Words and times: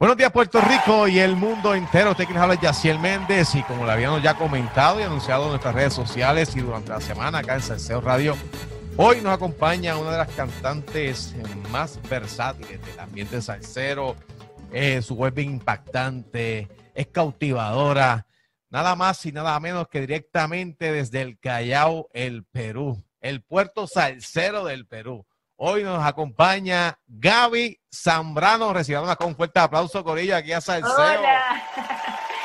Buenos 0.00 0.16
días 0.16 0.30
Puerto 0.30 0.60
Rico 0.60 1.08
y 1.08 1.18
el 1.18 1.34
mundo 1.34 1.74
entero. 1.74 2.12
Usted 2.12 2.26
quien 2.26 2.38
habla 2.38 2.54
es 2.54 2.60
Yaciel 2.60 3.00
Méndez 3.00 3.56
y 3.56 3.64
como 3.64 3.84
lo 3.84 3.90
habíamos 3.90 4.22
ya 4.22 4.34
comentado 4.34 5.00
y 5.00 5.02
anunciado 5.02 5.42
en 5.46 5.48
nuestras 5.50 5.74
redes 5.74 5.92
sociales 5.92 6.54
y 6.54 6.60
durante 6.60 6.90
la 6.90 7.00
semana 7.00 7.38
acá 7.38 7.56
en 7.56 7.62
Salseo 7.62 8.00
Radio, 8.00 8.36
hoy 8.96 9.20
nos 9.22 9.34
acompaña 9.34 9.96
una 9.96 10.12
de 10.12 10.18
las 10.18 10.28
cantantes 10.28 11.34
más 11.72 11.98
versátiles 12.08 12.80
del 12.86 13.00
ambiente 13.00 13.42
salsero. 13.42 14.14
Eh, 14.72 15.02
su 15.02 15.16
web 15.16 15.36
es 15.36 15.46
impactante, 15.46 16.68
es 16.94 17.08
cautivadora, 17.08 18.28
nada 18.70 18.94
más 18.94 19.26
y 19.26 19.32
nada 19.32 19.58
menos 19.58 19.88
que 19.88 20.02
directamente 20.02 20.92
desde 20.92 21.22
el 21.22 21.40
Callao, 21.40 22.08
el 22.12 22.44
Perú, 22.44 23.02
el 23.20 23.42
puerto 23.42 23.88
salsero 23.88 24.64
del 24.64 24.86
Perú. 24.86 25.26
Hoy 25.60 25.82
nos 25.82 26.00
acompaña 26.06 27.00
Gaby 27.08 27.80
Zambrano. 27.92 28.72
Recibamos 28.72 29.16
con 29.16 29.26
un 29.26 29.34
fuerte 29.34 29.58
aplauso, 29.58 30.04
Corilla, 30.04 30.36
aquí 30.36 30.52
a 30.52 30.60
Salseo. 30.60 30.94
Hola. 30.94 31.60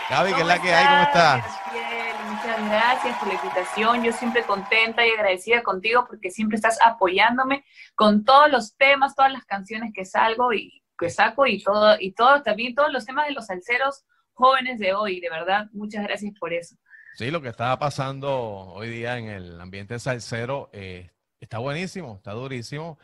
Gaby, 0.10 0.34
¿qué 0.34 0.42
es 0.42 0.48
la 0.48 0.60
que 0.60 0.74
hay? 0.74 0.86
¿Cómo 0.88 1.04
estás? 1.04 1.46
Bien, 1.72 2.16
muchas 2.32 2.70
gracias 2.72 3.18
por 3.20 3.28
la 3.28 3.34
invitación. 3.36 4.04
Yo 4.04 4.12
siempre 4.14 4.42
contenta 4.42 5.06
y 5.06 5.12
agradecida 5.12 5.62
contigo 5.62 6.08
porque 6.08 6.32
siempre 6.32 6.56
estás 6.56 6.80
apoyándome 6.84 7.64
con 7.94 8.26
todos 8.26 8.50
los 8.50 8.76
temas, 8.78 9.14
todas 9.14 9.32
las 9.32 9.46
canciones 9.46 9.92
que 9.94 10.06
salgo 10.06 10.52
y 10.52 10.82
que 10.98 11.12
saco 11.12 11.46
y 11.46 11.62
todo, 11.62 11.98
y 12.00 12.14
todo, 12.14 12.42
también 12.42 12.74
todos 12.74 12.92
los 12.92 13.06
temas 13.06 13.28
de 13.28 13.34
los 13.34 13.46
salseros 13.46 14.06
jóvenes 14.34 14.80
de 14.80 14.96
hoy. 14.96 15.20
De 15.20 15.30
verdad, 15.30 15.68
muchas 15.72 16.04
gracias 16.04 16.34
por 16.40 16.52
eso. 16.52 16.78
Sí, 17.14 17.30
lo 17.30 17.44
que 17.44 17.50
está 17.50 17.78
pasando 17.78 18.32
hoy 18.32 18.90
día 18.90 19.20
en 19.20 19.28
el 19.28 19.62
ambiente 19.62 20.00
salsero 20.00 20.72
eh, 20.74 21.12
está 21.44 21.60
buenísimo, 21.60 22.16
está 22.18 22.32
durísimo. 22.32 22.98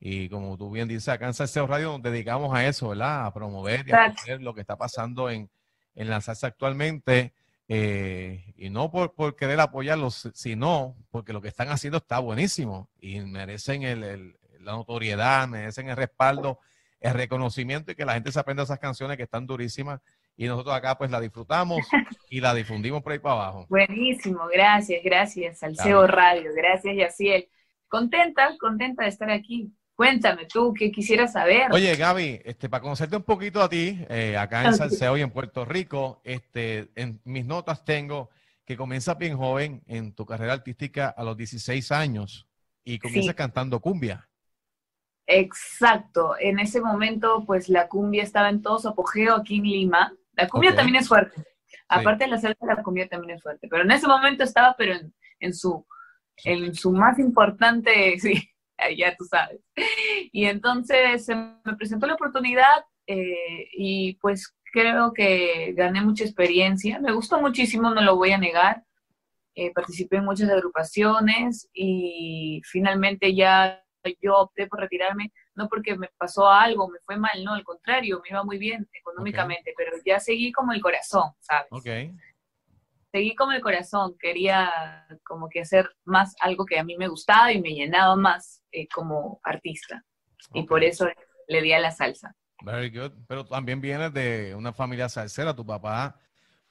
Y 0.00 0.28
como 0.28 0.56
tú 0.58 0.70
bien 0.70 0.88
dices, 0.88 1.08
acá 1.08 1.26
en 1.26 1.34
Salseo 1.34 1.66
Radio 1.66 1.92
nos 1.92 2.02
dedicamos 2.02 2.52
a 2.54 2.66
eso, 2.66 2.88
¿verdad? 2.88 3.26
A 3.26 3.32
promover 3.32 3.86
y 3.86 3.92
a 3.92 4.06
hacer 4.06 4.42
lo 4.42 4.52
que 4.54 4.62
está 4.62 4.76
pasando 4.76 5.30
en, 5.30 5.48
en 5.94 6.10
la 6.10 6.20
salsa 6.20 6.48
actualmente. 6.48 7.32
Eh, 7.68 8.52
y 8.56 8.68
no 8.68 8.90
por, 8.90 9.14
por, 9.14 9.36
querer 9.36 9.60
apoyarlos, 9.60 10.28
sino 10.34 10.96
porque 11.10 11.32
lo 11.32 11.40
que 11.40 11.48
están 11.48 11.68
haciendo 11.68 11.98
está 11.98 12.18
buenísimo 12.18 12.90
y 13.00 13.20
merecen 13.20 13.84
el, 13.84 14.02
el, 14.02 14.36
la 14.60 14.72
notoriedad, 14.72 15.46
merecen 15.46 15.88
el 15.88 15.96
respaldo, 15.96 16.58
el 17.00 17.14
reconocimiento 17.14 17.92
y 17.92 17.94
que 17.94 18.04
la 18.04 18.14
gente 18.14 18.32
se 18.32 18.40
aprenda 18.40 18.64
esas 18.64 18.78
canciones 18.78 19.16
que 19.16 19.22
están 19.22 19.46
durísimas 19.46 20.00
y 20.36 20.46
nosotros 20.46 20.74
acá 20.74 20.98
pues 20.98 21.10
la 21.10 21.20
disfrutamos 21.20 21.78
y 22.30 22.40
la 22.40 22.54
difundimos 22.54 23.02
por 23.02 23.12
ahí 23.12 23.18
para 23.20 23.34
abajo. 23.34 23.66
Buenísimo, 23.68 24.46
gracias, 24.52 25.00
gracias, 25.04 25.60
Salseo 25.60 26.06
Radio, 26.06 26.50
gracias 26.54 26.96
Yaciel. 26.96 27.48
Contenta, 27.92 28.56
contenta 28.58 29.02
de 29.02 29.10
estar 29.10 29.30
aquí. 29.30 29.70
Cuéntame 29.94 30.46
tú, 30.46 30.72
¿qué 30.72 30.90
quisieras 30.90 31.34
saber? 31.34 31.70
Oye, 31.72 31.94
Gaby, 31.94 32.40
este, 32.42 32.70
para 32.70 32.80
conocerte 32.80 33.16
un 33.16 33.22
poquito 33.22 33.62
a 33.62 33.68
ti, 33.68 34.02
eh, 34.08 34.34
acá 34.34 34.64
en 34.64 34.72
Salseo 34.72 35.18
y 35.18 35.20
en 35.20 35.30
Puerto 35.30 35.66
Rico, 35.66 36.22
este, 36.24 36.90
en 36.94 37.20
mis 37.24 37.44
notas 37.44 37.84
tengo 37.84 38.30
que 38.64 38.78
comienzas 38.78 39.18
bien 39.18 39.36
joven 39.36 39.82
en 39.86 40.14
tu 40.14 40.24
carrera 40.24 40.54
artística 40.54 41.10
a 41.10 41.22
los 41.22 41.36
16 41.36 41.92
años 41.92 42.48
y 42.82 42.98
comienzas 42.98 43.32
sí. 43.32 43.36
cantando 43.36 43.78
cumbia. 43.78 44.26
Exacto, 45.26 46.34
en 46.40 46.60
ese 46.60 46.80
momento 46.80 47.44
pues 47.46 47.68
la 47.68 47.88
cumbia 47.88 48.22
estaba 48.22 48.48
en 48.48 48.62
todo 48.62 48.78
su 48.78 48.88
apogeo 48.88 49.36
aquí 49.36 49.58
en 49.58 49.64
Lima. 49.64 50.16
La 50.32 50.48
cumbia 50.48 50.70
okay. 50.70 50.78
también 50.78 51.02
es 51.02 51.08
fuerte, 51.08 51.44
aparte 51.88 52.24
sí. 52.24 52.30
de 52.30 52.36
la 52.36 52.40
salsa, 52.40 52.64
la 52.64 52.82
cumbia 52.82 53.06
también 53.06 53.36
es 53.36 53.42
fuerte, 53.42 53.68
pero 53.68 53.82
en 53.82 53.90
ese 53.90 54.06
momento 54.06 54.44
estaba 54.44 54.74
pero 54.78 54.94
en, 54.94 55.14
en 55.40 55.52
su 55.52 55.86
en 56.44 56.74
su 56.74 56.92
más 56.92 57.18
importante, 57.18 58.18
sí, 58.20 58.48
ya 58.96 59.14
tú 59.16 59.24
sabes. 59.24 59.60
Y 60.32 60.46
entonces 60.46 61.24
se 61.24 61.34
me 61.34 61.76
presentó 61.76 62.06
la 62.06 62.14
oportunidad 62.14 62.84
eh, 63.06 63.68
y 63.72 64.14
pues 64.14 64.54
creo 64.72 65.12
que 65.12 65.72
gané 65.76 66.00
mucha 66.02 66.24
experiencia. 66.24 66.98
Me 67.00 67.12
gustó 67.12 67.40
muchísimo, 67.40 67.90
no 67.90 68.00
lo 68.00 68.16
voy 68.16 68.32
a 68.32 68.38
negar. 68.38 68.82
Eh, 69.54 69.70
participé 69.72 70.16
en 70.16 70.24
muchas 70.24 70.48
agrupaciones 70.48 71.68
y 71.74 72.62
finalmente 72.64 73.34
ya 73.34 73.84
yo 74.20 74.36
opté 74.36 74.66
por 74.66 74.80
retirarme, 74.80 75.30
no 75.54 75.68
porque 75.68 75.94
me 75.94 76.08
pasó 76.16 76.48
algo, 76.48 76.88
me 76.88 76.98
fue 77.04 77.16
mal, 77.16 77.44
no, 77.44 77.54
al 77.54 77.62
contrario, 77.62 78.20
me 78.24 78.30
iba 78.30 78.42
muy 78.42 78.58
bien 78.58 78.88
económicamente, 78.92 79.72
okay. 79.72 79.74
pero 79.76 79.92
ya 80.04 80.18
seguí 80.18 80.50
como 80.50 80.72
el 80.72 80.80
corazón, 80.80 81.30
¿sabes? 81.38 81.68
Okay 81.70 82.12
seguí 83.12 83.34
con 83.34 83.52
el 83.52 83.60
corazón, 83.60 84.16
quería 84.18 85.06
como 85.24 85.48
que 85.48 85.60
hacer 85.60 85.88
más 86.04 86.34
algo 86.40 86.64
que 86.64 86.78
a 86.78 86.84
mí 86.84 86.96
me 86.96 87.08
gustaba 87.08 87.52
y 87.52 87.60
me 87.60 87.74
llenaba 87.74 88.16
más 88.16 88.62
eh, 88.72 88.88
como 88.88 89.38
artista. 89.44 90.02
Okay. 90.48 90.62
Y 90.62 90.66
por 90.66 90.82
eso 90.82 91.06
le 91.46 91.62
di 91.62 91.72
a 91.72 91.78
la 91.78 91.90
salsa. 91.90 92.34
Very 92.64 92.90
good. 92.90 93.12
Pero 93.28 93.44
también 93.44 93.80
vienes 93.80 94.12
de 94.14 94.54
una 94.56 94.72
familia 94.72 95.08
salsera. 95.08 95.54
Tu 95.54 95.64
papá 95.64 96.18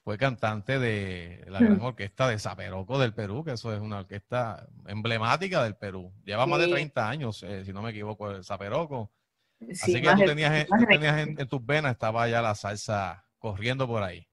fue 0.04 0.18
cantante 0.18 0.80
de 0.80 1.46
la 1.48 1.60
gran 1.60 1.80
orquesta 1.82 2.28
de 2.28 2.40
Zaperoco 2.40 2.98
del 2.98 3.14
Perú, 3.14 3.44
que 3.44 3.52
eso 3.52 3.74
es 3.74 3.80
una 3.80 4.00
orquesta 4.00 4.68
emblemática 4.88 5.64
del 5.64 5.76
Perú. 5.76 6.12
Lleva 6.26 6.46
sí. 6.46 6.50
más 6.50 6.60
de 6.60 6.68
30 6.70 7.10
años, 7.10 7.44
eh, 7.44 7.64
si 7.66 7.72
no 7.72 7.84
me 7.84 7.92
equivoco, 7.92 8.32
el 8.32 8.44
Zaperoco. 8.44 9.12
Sí, 9.60 9.68
Así 9.72 10.02
que 10.02 10.10
tú 10.10 10.26
tenías, 10.26 10.66
tú 10.66 10.86
tenías 10.90 11.20
en, 11.20 11.40
en 11.40 11.48
tus 11.48 11.64
venas, 11.64 11.92
estaba 11.92 12.28
ya 12.28 12.42
la 12.42 12.56
salsa 12.56 13.28
corriendo 13.38 13.88
por 13.88 14.02
ahí 14.02 14.31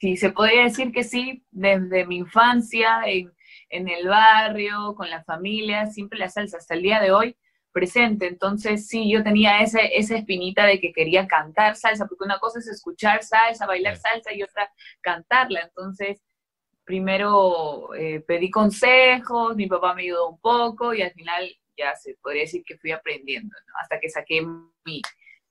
sí, 0.00 0.16
se 0.16 0.30
podría 0.30 0.64
decir 0.64 0.92
que 0.92 1.04
sí, 1.04 1.44
desde 1.50 2.06
mi 2.06 2.16
infancia, 2.18 3.02
en, 3.06 3.32
en, 3.70 3.88
el 3.88 4.08
barrio, 4.08 4.94
con 4.96 5.10
la 5.10 5.24
familia, 5.24 5.86
siempre 5.86 6.18
la 6.18 6.28
salsa 6.28 6.58
hasta 6.58 6.74
el 6.74 6.82
día 6.82 7.00
de 7.00 7.12
hoy 7.12 7.36
presente. 7.72 8.26
Entonces, 8.26 8.86
sí, 8.88 9.10
yo 9.10 9.22
tenía 9.22 9.60
ese, 9.60 9.98
esa 9.98 10.16
espinita 10.16 10.64
de 10.64 10.80
que 10.80 10.92
quería 10.92 11.26
cantar 11.26 11.76
salsa, 11.76 12.06
porque 12.06 12.24
una 12.24 12.38
cosa 12.38 12.60
es 12.60 12.68
escuchar 12.68 13.22
salsa, 13.22 13.66
bailar 13.66 13.96
salsa 13.96 14.32
y 14.32 14.42
otra 14.42 14.72
cantarla. 15.02 15.60
Entonces, 15.62 16.22
primero 16.84 17.94
eh, 17.94 18.20
pedí 18.20 18.50
consejos, 18.50 19.56
mi 19.56 19.66
papá 19.66 19.94
me 19.94 20.02
ayudó 20.02 20.30
un 20.30 20.38
poco 20.40 20.94
y 20.94 21.02
al 21.02 21.12
final 21.12 21.50
ya 21.76 21.94
se 21.96 22.14
podría 22.22 22.42
decir 22.42 22.62
que 22.64 22.78
fui 22.78 22.92
aprendiendo, 22.92 23.54
¿no? 23.66 23.74
hasta 23.82 23.98
que 23.98 24.08
saqué 24.08 24.42
mi, 24.84 25.02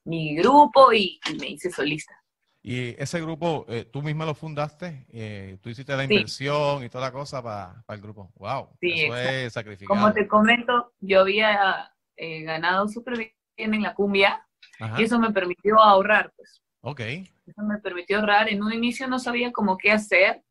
mi 0.06 0.36
grupo 0.36 0.94
y, 0.94 1.20
y 1.30 1.36
me 1.36 1.50
hice 1.50 1.70
solista. 1.70 2.23
Y 2.66 2.96
ese 2.98 3.20
grupo, 3.20 3.66
eh, 3.68 3.84
tú 3.84 4.02
misma 4.02 4.26
lo 4.26 4.34
fundaste, 4.34 5.06
eh, 5.12 5.58
tú 5.62 5.68
hiciste 5.68 5.98
la 5.98 6.06
inversión 6.06 6.80
sí. 6.80 6.86
y 6.86 6.90
toda 6.90 7.08
la 7.08 7.12
cosa 7.12 7.44
para 7.44 7.84
pa 7.86 7.94
el 7.94 8.00
grupo. 8.00 8.32
¡Wow! 8.36 8.70
Sí, 8.80 9.04
eso 9.04 9.18
exacto. 9.18 9.32
es 9.32 9.54
sacrificado. 9.54 10.00
Como 10.00 10.14
te 10.14 10.28
comento, 10.30 10.94
yo 11.02 11.20
había 11.20 11.94
eh, 12.16 12.44
ganado 12.44 12.88
súper 12.88 13.18
bien 13.18 13.74
en 13.74 13.82
la 13.82 13.94
cumbia 13.94 14.48
Ajá. 14.80 14.96
y 14.98 15.04
eso 15.04 15.20
me 15.20 15.34
permitió 15.34 15.78
ahorrar, 15.78 16.32
pues. 16.38 16.64
Ok. 16.80 17.02
Eso 17.02 17.62
me 17.64 17.80
permitió 17.80 18.20
ahorrar. 18.20 18.48
En 18.48 18.64
un 18.64 18.72
inicio 18.72 19.10
no 19.10 19.20
sabía 19.20 19.52
cómo 19.52 19.78
qué 19.78 19.92
hacer. 19.92 20.42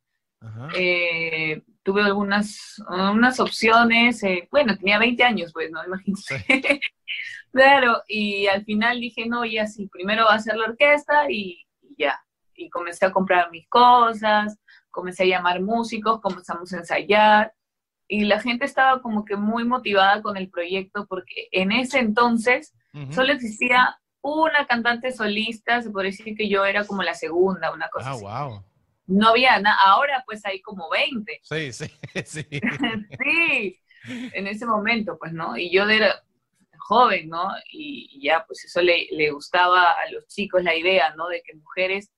Eh, 0.75 1.62
tuve 1.83 2.03
algunas 2.03 2.83
unas 2.89 3.41
opciones. 3.41 4.21
bueno, 4.50 4.77
tenía 4.77 4.99
20 4.99 5.25
años, 5.25 5.50
pues, 5.55 5.71
¿no? 5.71 5.83
Imagínate. 5.83 6.44
Sí. 6.47 6.62
claro, 7.53 8.03
y 8.06 8.49
al 8.49 8.67
final 8.67 9.00
dije, 9.00 9.25
no, 9.27 9.47
y 9.47 9.56
así, 9.56 9.87
primero 9.87 10.27
va 10.27 10.34
a 10.34 10.41
ser 10.41 10.56
la 10.56 10.67
orquesta 10.67 11.31
y 11.31 11.65
ya. 12.03 12.25
Y 12.55 12.69
comencé 12.71 13.07
a 13.07 13.13
comprar 13.13 13.51
mis 13.51 13.69
cosas, 13.69 14.59
comencé 14.91 15.25
a 15.25 15.27
llamar 15.27 15.61
músicos, 15.61 16.21
comenzamos 16.21 16.73
a 16.73 16.79
ensayar 16.79 17.55
y 18.09 18.25
la 18.25 18.41
gente 18.41 18.65
estaba 18.67 19.01
como 19.01 19.25
que 19.25 19.37
muy 19.37 19.65
motivada 19.65 20.21
con 20.23 20.37
el 20.37 20.51
proyecto 20.51 21.07
porque 21.07 21.49
en 21.51 21.73
ese 21.73 21.99
entonces 21.99 22.75
uh 22.93 22.99
-huh. 22.99 23.12
solo 23.12 23.33
existía 23.33 23.99
una 24.23 24.67
cantante 24.67 25.11
solista, 25.12 25.83
se 25.83 25.91
puede 25.91 26.09
decir 26.09 26.37
que 26.37 26.49
yo 26.49 26.65
era 26.65 26.85
como 26.85 27.03
la 27.03 27.15
segunda, 27.15 27.73
una 27.73 27.89
cosa 27.89 28.11
ah, 28.11 28.12
así. 28.12 28.25
Wow. 28.25 28.65
No 29.07 29.29
había 29.29 29.59
nada, 29.59 29.77
ahora 29.85 30.23
pues 30.27 30.45
hay 30.47 30.61
como 30.62 30.89
20. 30.91 31.41
Sí, 31.43 31.73
sí, 31.73 31.87
sí. 32.25 32.47
sí, 33.25 33.81
en 34.05 34.47
ese 34.47 34.67
momento 34.67 35.19
pues, 35.19 35.33
¿no? 35.33 35.57
Y 35.57 35.71
yo 35.73 35.89
era, 35.89 36.23
joven, 36.93 37.29
¿no? 37.29 37.49
Y, 37.71 38.21
ya, 38.23 38.45
pues 38.47 38.65
eso 38.65 38.83
le, 38.83 39.09
le, 39.13 39.31
gustaba 39.31 39.93
a 39.93 40.11
los 40.11 40.27
chicos 40.27 40.63
la 40.63 40.75
idea, 40.75 41.15
¿no? 41.17 41.29
De 41.29 41.43
que 41.43 41.55
mujeres 41.55 42.12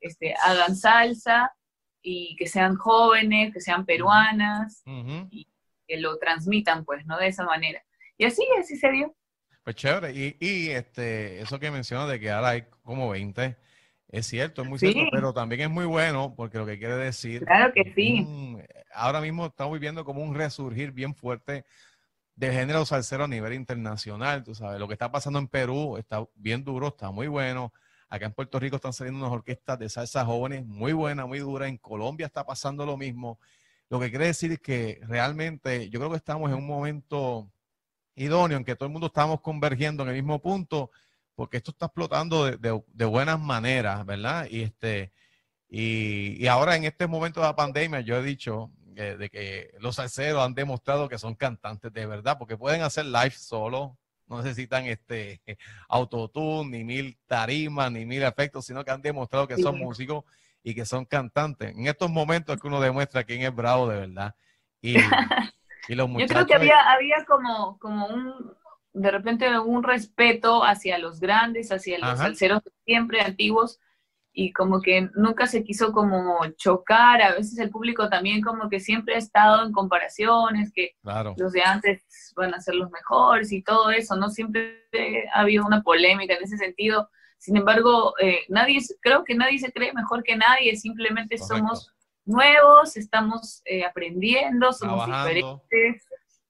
este, 0.00 0.34
hagan 0.34 0.76
salsa 0.76 1.52
y 2.00 2.36
que 2.36 2.46
sean 2.46 2.76
jóvenes, 2.76 3.52
que 3.52 3.60
sean 3.60 3.84
peruanas 3.84 4.82
uh 4.86 4.90
-huh. 4.90 5.28
y 5.30 5.48
que 5.86 5.96
lo 5.98 6.16
transmitan, 6.18 6.84
pues, 6.84 7.04
¿no? 7.06 7.18
De 7.18 7.26
esa 7.26 7.44
manera. 7.44 7.82
Y 8.16 8.24
así, 8.24 8.44
así 8.60 8.76
se 8.76 8.90
dio. 8.92 9.14
Pues 9.64 9.76
chévere. 9.76 10.12
Y, 10.12 10.36
y 10.40 10.70
este, 10.70 11.40
eso 11.40 11.58
que 11.58 11.70
mencionas 11.70 12.08
de 12.08 12.20
que 12.20 12.30
ahora 12.30 12.50
hay 12.50 12.62
como 12.82 13.10
20, 13.10 13.56
es 14.10 14.26
cierto, 14.26 14.62
es 14.62 14.68
muy 14.68 14.78
sí. 14.78 14.92
cierto, 14.92 15.10
pero 15.12 15.32
también 15.32 15.62
es 15.62 15.70
muy 15.70 15.86
bueno 15.86 16.34
porque 16.36 16.58
lo 16.58 16.66
que 16.66 16.78
quiere 16.78 16.96
decir... 16.96 17.44
Claro 17.44 17.72
que 17.72 17.92
sí. 17.94 18.20
Un, 18.20 18.62
ahora 18.94 19.20
mismo 19.20 19.46
estamos 19.46 19.72
viviendo 19.72 20.04
como 20.04 20.22
un 20.22 20.34
resurgir 20.34 20.92
bien 20.92 21.14
fuerte 21.14 21.64
de 22.40 22.50
género 22.50 22.86
salsero 22.86 23.24
a 23.24 23.28
nivel 23.28 23.52
internacional, 23.52 24.42
tú 24.42 24.54
sabes, 24.54 24.80
lo 24.80 24.88
que 24.88 24.94
está 24.94 25.12
pasando 25.12 25.38
en 25.38 25.46
Perú 25.46 25.98
está 25.98 26.24
bien 26.34 26.64
duro, 26.64 26.88
está 26.88 27.10
muy 27.10 27.26
bueno. 27.26 27.70
Acá 28.08 28.24
en 28.24 28.32
Puerto 28.32 28.58
Rico 28.58 28.76
están 28.76 28.94
saliendo 28.94 29.20
unas 29.20 29.30
orquestas 29.30 29.78
de 29.78 29.90
salsa 29.90 30.24
jóvenes 30.24 30.64
muy 30.64 30.94
buenas, 30.94 31.28
muy 31.28 31.40
duras. 31.40 31.68
En 31.68 31.76
Colombia 31.76 32.24
está 32.24 32.46
pasando 32.46 32.86
lo 32.86 32.96
mismo. 32.96 33.38
Lo 33.90 34.00
que 34.00 34.08
quiere 34.08 34.24
decir 34.24 34.52
es 34.52 34.58
que 34.58 35.00
realmente 35.02 35.90
yo 35.90 36.00
creo 36.00 36.10
que 36.10 36.16
estamos 36.16 36.50
en 36.50 36.56
un 36.56 36.66
momento 36.66 37.52
idóneo 38.14 38.56
en 38.56 38.64
que 38.64 38.74
todo 38.74 38.86
el 38.86 38.92
mundo 38.92 39.08
estamos 39.08 39.42
convergiendo 39.42 40.02
en 40.04 40.08
el 40.08 40.14
mismo 40.14 40.40
punto, 40.40 40.90
porque 41.34 41.58
esto 41.58 41.72
está 41.72 41.86
explotando 41.86 42.46
de, 42.46 43.04
buenas 43.04 43.38
maneras, 43.38 44.06
¿verdad? 44.06 44.46
Y, 44.50 44.62
este, 44.62 45.12
y, 45.68 46.46
ahora 46.46 46.74
en 46.74 46.84
este 46.84 47.06
momento 47.06 47.40
de 47.40 47.48
la 47.48 47.54
pandemia, 47.54 48.00
yo 48.00 48.16
he 48.16 48.22
dicho 48.22 48.70
de 48.94 49.30
que 49.30 49.74
los 49.80 49.96
salseros 49.96 50.44
han 50.44 50.54
demostrado 50.54 51.08
que 51.08 51.18
son 51.18 51.34
cantantes 51.34 51.92
de 51.92 52.06
verdad, 52.06 52.38
porque 52.38 52.56
pueden 52.56 52.82
hacer 52.82 53.06
live 53.06 53.30
solo, 53.30 53.96
no 54.26 54.42
necesitan 54.42 54.86
este 54.86 55.40
autotune, 55.88 56.78
ni 56.78 56.84
mil 56.84 57.18
tarimas, 57.26 57.90
ni 57.90 58.06
mil 58.06 58.22
efectos, 58.22 58.66
sino 58.66 58.84
que 58.84 58.90
han 58.90 59.02
demostrado 59.02 59.48
que 59.48 59.56
son 59.56 59.78
músicos 59.78 60.24
y 60.62 60.74
que 60.74 60.84
son 60.84 61.04
cantantes. 61.04 61.70
En 61.70 61.86
estos 61.86 62.10
momentos 62.10 62.54
es 62.54 62.60
que 62.60 62.68
uno 62.68 62.80
demuestra 62.80 63.24
quién 63.24 63.42
es 63.42 63.54
bravo 63.54 63.88
de 63.88 64.00
verdad. 64.00 64.34
Y, 64.80 64.94
los 65.88 66.08
muchachos... 66.08 66.28
Yo 66.30 66.34
creo 66.34 66.46
que 66.46 66.54
había, 66.54 66.80
había 66.92 67.24
como, 67.26 67.78
como 67.78 68.06
un, 68.06 68.54
de 68.92 69.10
repente 69.10 69.58
un 69.58 69.82
respeto 69.82 70.64
hacia 70.64 70.98
los 70.98 71.20
grandes, 71.20 71.70
hacia 71.72 71.98
los 71.98 72.18
salseros 72.18 72.62
siempre 72.84 73.20
antiguos, 73.20 73.80
y 74.42 74.54
como 74.54 74.80
que 74.80 75.10
nunca 75.16 75.46
se 75.46 75.62
quiso 75.62 75.92
como 75.92 76.38
chocar, 76.56 77.20
a 77.20 77.34
veces 77.34 77.58
el 77.58 77.68
público 77.68 78.08
también 78.08 78.40
como 78.40 78.70
que 78.70 78.80
siempre 78.80 79.14
ha 79.14 79.18
estado 79.18 79.66
en 79.66 79.70
comparaciones, 79.70 80.72
que 80.72 80.96
los 81.36 81.52
de 81.52 81.62
antes 81.62 82.02
van 82.34 82.54
a 82.54 82.60
ser 82.60 82.74
los 82.76 82.90
mejores 82.90 83.52
y 83.52 83.62
todo 83.62 83.90
eso, 83.90 84.16
¿no? 84.16 84.30
Siempre 84.30 84.86
ha 85.34 85.40
habido 85.40 85.66
una 85.66 85.82
polémica 85.82 86.32
en 86.32 86.42
ese 86.42 86.56
sentido, 86.56 87.10
sin 87.36 87.58
embargo, 87.58 88.14
eh, 88.18 88.40
nadie, 88.48 88.78
creo 89.02 89.24
que 89.24 89.34
nadie 89.34 89.58
se 89.58 89.72
cree 89.72 89.92
mejor 89.92 90.22
que 90.22 90.36
nadie, 90.36 90.74
simplemente 90.74 91.36
somos 91.36 91.92
nuevos, 92.24 92.96
estamos 92.96 93.60
eh, 93.66 93.84
aprendiendo, 93.84 94.72
somos 94.72 95.04
diferentes, 95.04 96.06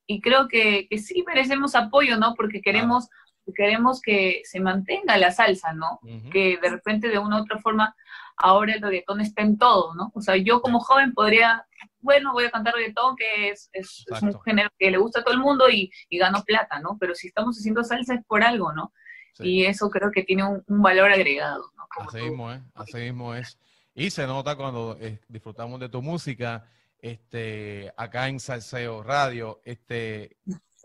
y 0.07 0.21
creo 0.21 0.47
que, 0.47 0.87
que, 0.89 0.99
sí 0.99 1.25
merecemos 1.27 1.75
apoyo, 1.75 2.17
¿no? 2.19 2.35
Porque 2.37 2.61
queremos 2.61 3.09
queremos 3.55 4.01
que 4.01 4.43
se 4.45 4.61
mantenga 4.61 5.17
la 5.17 5.31
salsa, 5.31 5.73
¿no? 5.73 6.01
Que 6.33 6.59
de 6.61 6.71
repente 6.71 7.09
de 7.09 7.19
una 7.19 7.39
u 7.39 7.43
otra 7.43 7.59
forma 7.59 7.95
ahora 8.37 8.75
el 8.75 8.83
reggaetón 8.83 9.21
está 9.21 9.43
en 9.43 9.59
todo, 9.59 9.95
¿no? 9.95 10.11
O 10.15 10.21
sea, 10.21 10.37
yo 10.37 10.63
como 10.63 10.81
joven 10.81 11.13
podría, 11.13 11.67
bueno, 12.01 12.33
voy 12.33 12.45
a 12.45 12.51
cantar 12.51 12.75
reggaetón, 12.75 13.17
que 13.17 13.51
es, 13.51 13.69
es, 13.73 14.05
un 14.23 14.41
género 14.43 14.71
que 14.79 14.91
le 14.91 14.99
gusta 14.99 15.21
a 15.21 15.25
todo 15.25 15.35
el 15.35 15.41
mundo 15.41 15.69
y, 15.69 15.91
y, 16.09 16.19
gano 16.19 16.43
plata, 16.45 16.81
¿no? 16.81 16.97
Pero 16.99 17.15
si 17.15 17.29
estamos 17.29 17.57
haciendo 17.57 17.85
salsa 17.85 18.15
es 18.15 18.25
por 18.25 18.43
algo, 18.43 18.73
¿no? 18.73 18.93
Y 19.39 19.65
eso 19.65 19.89
creo 19.91 20.11
que 20.11 20.23
tiene 20.23 20.45
un, 20.45 20.65
valor 20.67 21.11
agregado, 21.11 21.71
¿no? 21.77 21.87
así 22.07 22.23
mismo 22.23 22.53
es, 22.53 22.61
así 22.75 22.99
mismo 22.99 23.35
es. 23.35 23.59
Y 23.95 24.11
se 24.11 24.27
nota 24.27 24.57
cuando 24.57 24.97
eh, 25.01 25.21
disfrutamos 25.29 25.81
de 25.81 25.89
tu 25.89 26.03
música, 26.03 26.67
este, 26.99 27.93
acá 27.97 28.29
en 28.29 28.39
Salseo 28.39 29.03
Radio, 29.03 29.61
este, 29.65 30.37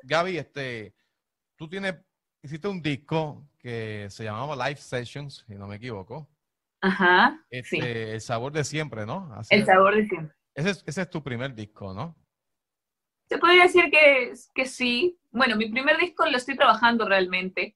Gaby, 0.04 0.38
este, 0.38 0.96
tú 1.56 1.68
tienes 1.68 1.96
hiciste 2.46 2.68
un 2.68 2.82
disco 2.82 3.44
que 3.58 4.08
se 4.10 4.24
llamaba 4.24 4.56
Live 4.68 4.80
Sessions, 4.80 5.44
si 5.48 5.56
no 5.56 5.68
me 5.68 5.76
equivoco. 5.78 6.30
Ajá. 6.82 7.44
Este, 7.50 8.14
El 8.14 8.22
sabor 8.22 8.52
de 8.52 8.64
siempre, 8.64 9.06
¿no? 9.06 9.36
el 9.50 9.66
sabor 9.66 9.96
de 9.96 10.08
siempre. 10.08 10.36
Ese 10.54 11.02
es, 11.02 11.10
tu 11.10 11.22
primer 11.22 11.54
disco, 11.54 11.94
¿no? 11.94 12.16
Se 13.28 13.40
podría 13.40 13.64
decir 13.64 13.90
que, 13.92 14.34
que 14.54 14.66
sí. 14.66 15.20
Bueno, 15.32 15.58
mi 15.58 15.70
primer 15.70 15.98
disco 15.98 16.26
lo 16.28 16.38
estoy 16.38 16.56
trabajando 16.56 17.10
realmente. 17.10 17.76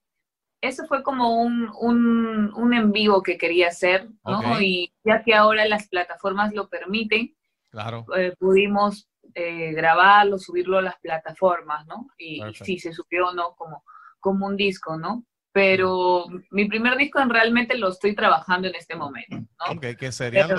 Eso 0.61 0.85
fue 0.85 1.01
como 1.01 1.41
un, 1.41 1.71
un, 1.79 2.73
en 2.73 2.91
vivo 2.91 3.23
que 3.23 3.37
quería 3.37 3.69
hacer, 3.69 4.07
¿no? 4.23 4.61
Y 4.61 4.93
ya 5.03 5.23
que 5.23 5.33
ahora 5.33 5.65
las 5.65 5.87
plataformas 5.87 6.53
lo 6.53 6.69
permiten, 6.69 7.35
claro. 7.71 8.05
Eh, 8.15 8.33
pudimos 8.37 9.09
eh, 9.33 9.71
grabarlo, 9.73 10.37
subirlo 10.37 10.77
a 10.77 10.83
las 10.83 10.99
plataformas, 10.99 11.87
¿no? 11.87 12.07
Y, 12.17 12.43
y 12.45 12.53
sí, 12.53 12.77
se 12.77 12.93
subió, 12.93 13.33
¿no? 13.33 13.55
Como 13.55 13.83
como 14.19 14.47
un 14.47 14.57
disco, 14.57 14.97
¿no? 14.97 15.25
Pero 15.51 16.25
mi 16.51 16.65
primer 16.65 16.97
disco 16.97 17.23
realmente 17.25 17.77
lo 17.77 17.89
estoy 17.89 18.15
trabajando 18.15 18.67
en 18.67 18.75
este 18.75 18.95
momento, 18.95 19.35
¿no? 19.37 19.73
Ok, 19.73 19.97
que 19.97 20.11
serían 20.11 20.51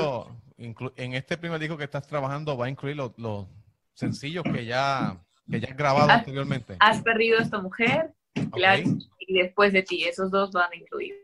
en 0.96 1.14
este 1.14 1.38
primer 1.38 1.58
disco 1.58 1.76
que 1.76 1.84
estás 1.84 2.06
trabajando 2.06 2.56
va 2.56 2.66
a 2.66 2.68
incluir 2.68 2.96
los, 2.96 3.46
sencillos 3.94 4.44
que 4.44 4.64
ya, 4.64 5.16
que 5.50 5.60
ya 5.60 5.68
has 5.68 5.76
grabado 5.76 6.10
anteriormente. 6.10 6.76
Has 6.80 7.02
perdido 7.02 7.38
esta 7.38 7.58
mujer, 7.58 8.12
claro, 8.52 8.82
y 9.18 9.34
después 9.34 9.72
de 9.72 9.82
ti, 9.82 10.04
esos 10.04 10.30
dos 10.30 10.50
van 10.52 10.72
a 10.72 10.76
incluir. 10.76 11.14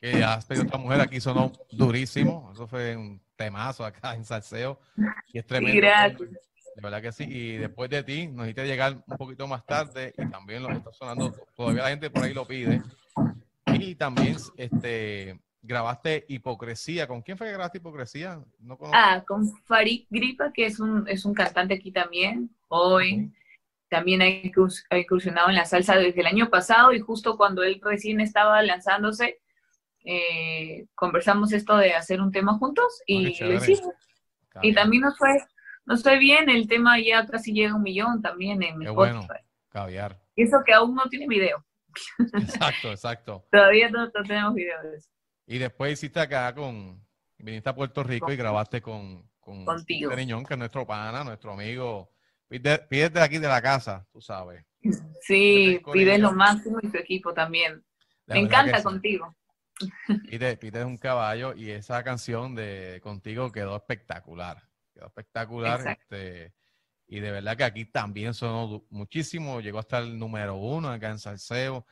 Que 0.00 0.22
has 0.22 0.44
perdido 0.44 0.66
esta 0.66 0.78
mujer, 0.78 1.00
aquí 1.00 1.20
sonó 1.20 1.52
durísimo, 1.70 2.50
eso 2.52 2.66
fue 2.66 2.96
un 2.96 3.20
temazo 3.36 3.84
acá 3.84 4.14
en 4.14 4.24
Salseo, 4.24 4.78
y 5.32 5.38
es 5.38 5.46
tremendo. 5.46 5.76
gracias. 5.76 6.30
De 6.76 6.82
verdad 6.82 7.00
que 7.00 7.10
sí. 7.10 7.24
Y 7.24 7.56
después 7.56 7.88
de 7.88 8.02
ti, 8.02 8.26
nos 8.26 8.44
hiciste 8.44 8.66
llegar 8.66 9.02
un 9.06 9.16
poquito 9.16 9.46
más 9.46 9.64
tarde 9.64 10.12
y 10.18 10.28
también 10.28 10.62
lo 10.62 10.70
está 10.70 10.92
sonando. 10.92 11.34
Todavía 11.56 11.84
la 11.84 11.88
gente 11.88 12.10
por 12.10 12.22
ahí 12.22 12.34
lo 12.34 12.46
pide. 12.46 12.82
Y 13.72 13.94
también 13.94 14.36
este, 14.58 15.40
grabaste 15.62 16.26
Hipocresía. 16.28 17.08
¿Con 17.08 17.22
quién 17.22 17.38
fue 17.38 17.46
que 17.46 17.54
grabaste 17.54 17.78
Hipocresía? 17.78 18.44
No 18.58 18.76
ah, 18.92 19.24
con 19.26 19.48
Farid 19.64 20.04
Gripa, 20.10 20.52
que 20.52 20.66
es 20.66 20.78
un, 20.78 21.08
es 21.08 21.24
un 21.24 21.32
cantante 21.32 21.72
aquí 21.72 21.92
también. 21.92 22.54
Hoy 22.68 23.32
también 23.88 24.20
ha 24.20 24.98
incursionado 24.98 25.48
en 25.48 25.54
la 25.54 25.64
salsa 25.64 25.96
desde 25.96 26.20
el 26.20 26.26
año 26.26 26.50
pasado 26.50 26.92
y 26.92 27.00
justo 27.00 27.38
cuando 27.38 27.62
él 27.62 27.80
recién 27.82 28.20
estaba 28.20 28.60
lanzándose, 28.60 29.40
eh, 30.04 30.84
conversamos 30.94 31.54
esto 31.54 31.78
de 31.78 31.94
hacer 31.94 32.20
un 32.20 32.32
tema 32.32 32.58
juntos 32.58 33.02
y 33.06 33.42
lo 33.42 33.54
hicimos. 33.54 33.94
Y 34.60 34.74
también 34.74 35.04
nos 35.04 35.16
fue 35.16 35.38
no 35.86 35.94
estoy 35.94 36.18
bien, 36.18 36.50
el 36.50 36.66
tema 36.66 36.98
ya 36.98 37.24
casi 37.26 37.52
llega 37.52 37.72
a 37.72 37.76
un 37.76 37.82
millón 37.82 38.20
también 38.20 38.60
en 38.62 38.80
Qué 38.80 38.90
Bueno, 38.90 39.26
caviar. 39.68 40.20
Y 40.34 40.42
eso 40.42 40.58
que 40.66 40.74
aún 40.74 40.94
no 40.96 41.04
tiene 41.04 41.28
video. 41.28 41.64
Exacto, 42.34 42.90
exacto. 42.90 43.46
Todavía 43.52 43.88
no, 43.88 44.10
tenemos 44.10 44.54
video 44.54 44.82
de 44.82 44.96
eso. 44.96 45.08
Y 45.46 45.58
después 45.58 45.92
hiciste 45.92 46.18
acá 46.18 46.52
con, 46.54 47.00
viniste 47.38 47.70
a 47.70 47.74
Puerto 47.74 48.02
Rico 48.02 48.32
y 48.32 48.36
grabaste 48.36 48.82
con, 48.82 49.30
con 49.38 49.64
Contigo. 49.64 50.14
Niñón, 50.14 50.44
que 50.44 50.54
es 50.54 50.58
nuestro 50.58 50.84
pana, 50.84 51.22
nuestro 51.22 51.52
amigo. 51.52 52.10
Pides 52.48 53.12
de 53.12 53.20
aquí 53.20 53.38
de 53.38 53.48
la 53.48 53.62
casa, 53.62 54.06
tú 54.12 54.20
sabes. 54.20 54.64
Sí, 55.20 55.80
pides 55.92 56.18
lo 56.18 56.32
máximo 56.32 56.78
y 56.82 56.88
tu 56.88 56.98
equipo 56.98 57.32
también. 57.32 57.84
Me 58.26 58.40
encanta 58.40 58.82
contigo. 58.82 59.36
Pides, 60.28 60.58
pides 60.58 60.84
un 60.84 60.96
caballo 60.96 61.54
y 61.54 61.70
esa 61.70 62.02
canción 62.02 62.56
de 62.56 63.00
contigo 63.02 63.52
quedó 63.52 63.76
espectacular 63.76 64.66
quedó 64.96 65.06
espectacular. 65.06 65.86
Este, 65.86 66.52
y 67.06 67.20
de 67.20 67.30
verdad 67.30 67.56
que 67.56 67.64
aquí 67.64 67.84
también 67.84 68.34
sonó 68.34 68.84
muchísimo, 68.90 69.60
llegó 69.60 69.78
hasta 69.78 69.98
el 69.98 70.18
número 70.18 70.56
uno 70.56 70.90
acá 70.90 71.10
en 71.10 71.18
Salseo. 71.18 71.86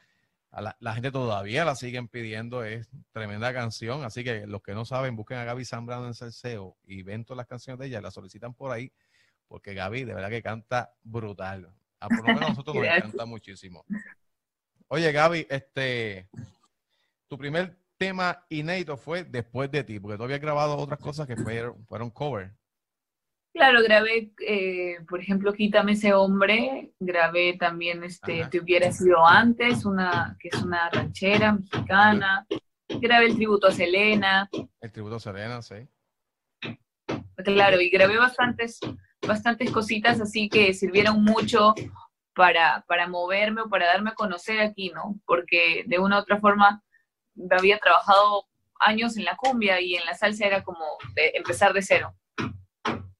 A 0.50 0.76
la, 0.78 0.94
gente 0.94 1.10
todavía 1.10 1.64
la 1.64 1.74
siguen 1.74 2.06
pidiendo, 2.06 2.62
es 2.62 2.88
tremenda 3.10 3.52
canción. 3.52 4.04
Así 4.04 4.22
que 4.22 4.46
los 4.46 4.62
que 4.62 4.72
no 4.72 4.84
saben, 4.84 5.16
busquen 5.16 5.38
a 5.38 5.44
Gaby 5.44 5.64
Zambrano 5.64 6.06
en 6.06 6.14
Salseo 6.14 6.76
y 6.84 7.02
ven 7.02 7.24
todas 7.24 7.38
las 7.38 7.46
canciones 7.46 7.80
de 7.80 7.86
ella, 7.86 8.00
la 8.00 8.12
solicitan 8.12 8.54
por 8.54 8.70
ahí, 8.70 8.92
porque 9.48 9.74
Gaby 9.74 10.04
de 10.04 10.14
verdad 10.14 10.30
que 10.30 10.42
canta 10.42 10.94
brutal. 11.02 11.72
A 11.98 12.08
por 12.08 12.18
lo 12.18 12.34
menos 12.34 12.42
a 12.42 12.48
nosotros 12.50 12.76
nos 12.76 12.86
encanta 12.86 13.26
muchísimo. 13.26 13.84
Oye, 14.86 15.10
Gaby, 15.10 15.46
este, 15.50 16.28
tu 17.26 17.36
primer 17.36 17.76
tema 17.96 18.44
inédito 18.48 18.96
fue 18.96 19.24
después 19.24 19.70
de 19.72 19.82
ti, 19.82 19.98
porque 19.98 20.16
tú 20.16 20.22
habías 20.22 20.40
grabado 20.40 20.76
otras 20.76 21.00
cosas 21.00 21.26
que 21.26 21.36
fueron, 21.36 21.84
fueron 21.86 22.10
cover. 22.10 22.52
Claro, 23.54 23.84
grabé, 23.84 24.32
eh, 24.44 24.96
por 25.08 25.20
ejemplo, 25.20 25.52
Quítame 25.52 25.92
ese 25.92 26.12
hombre, 26.12 26.92
grabé 26.98 27.56
también 27.56 28.02
este 28.02 28.48
Te 28.50 28.60
hubiera 28.60 28.90
sido 28.90 29.24
antes, 29.24 29.84
una 29.84 30.36
que 30.40 30.48
es 30.48 30.60
una 30.60 30.90
ranchera 30.90 31.52
mexicana, 31.52 32.44
grabé 32.88 33.26
el 33.26 33.36
tributo 33.36 33.68
a 33.68 33.70
Selena. 33.70 34.50
El 34.80 34.90
tributo 34.90 35.16
a 35.16 35.20
Selena, 35.20 35.62
sí. 35.62 35.88
Claro, 37.44 37.80
y 37.80 37.90
grabé 37.90 38.18
bastantes, 38.18 38.80
bastantes 39.24 39.70
cositas 39.70 40.20
así 40.20 40.48
que 40.48 40.74
sirvieron 40.74 41.22
mucho 41.22 41.74
para, 42.34 42.84
para 42.88 43.06
moverme 43.06 43.62
o 43.62 43.68
para 43.68 43.86
darme 43.86 44.10
a 44.10 44.14
conocer 44.14 44.60
aquí, 44.60 44.90
¿no? 44.90 45.20
Porque 45.24 45.84
de 45.86 46.00
una 46.00 46.16
u 46.16 46.22
otra 46.22 46.40
forma 46.40 46.82
había 47.56 47.78
trabajado 47.78 48.46
años 48.80 49.16
en 49.16 49.24
la 49.24 49.36
cumbia 49.36 49.80
y 49.80 49.94
en 49.94 50.04
la 50.06 50.14
salsa 50.14 50.44
era 50.44 50.64
como 50.64 50.84
empezar 51.14 51.72
de 51.72 51.82
cero. 51.82 52.16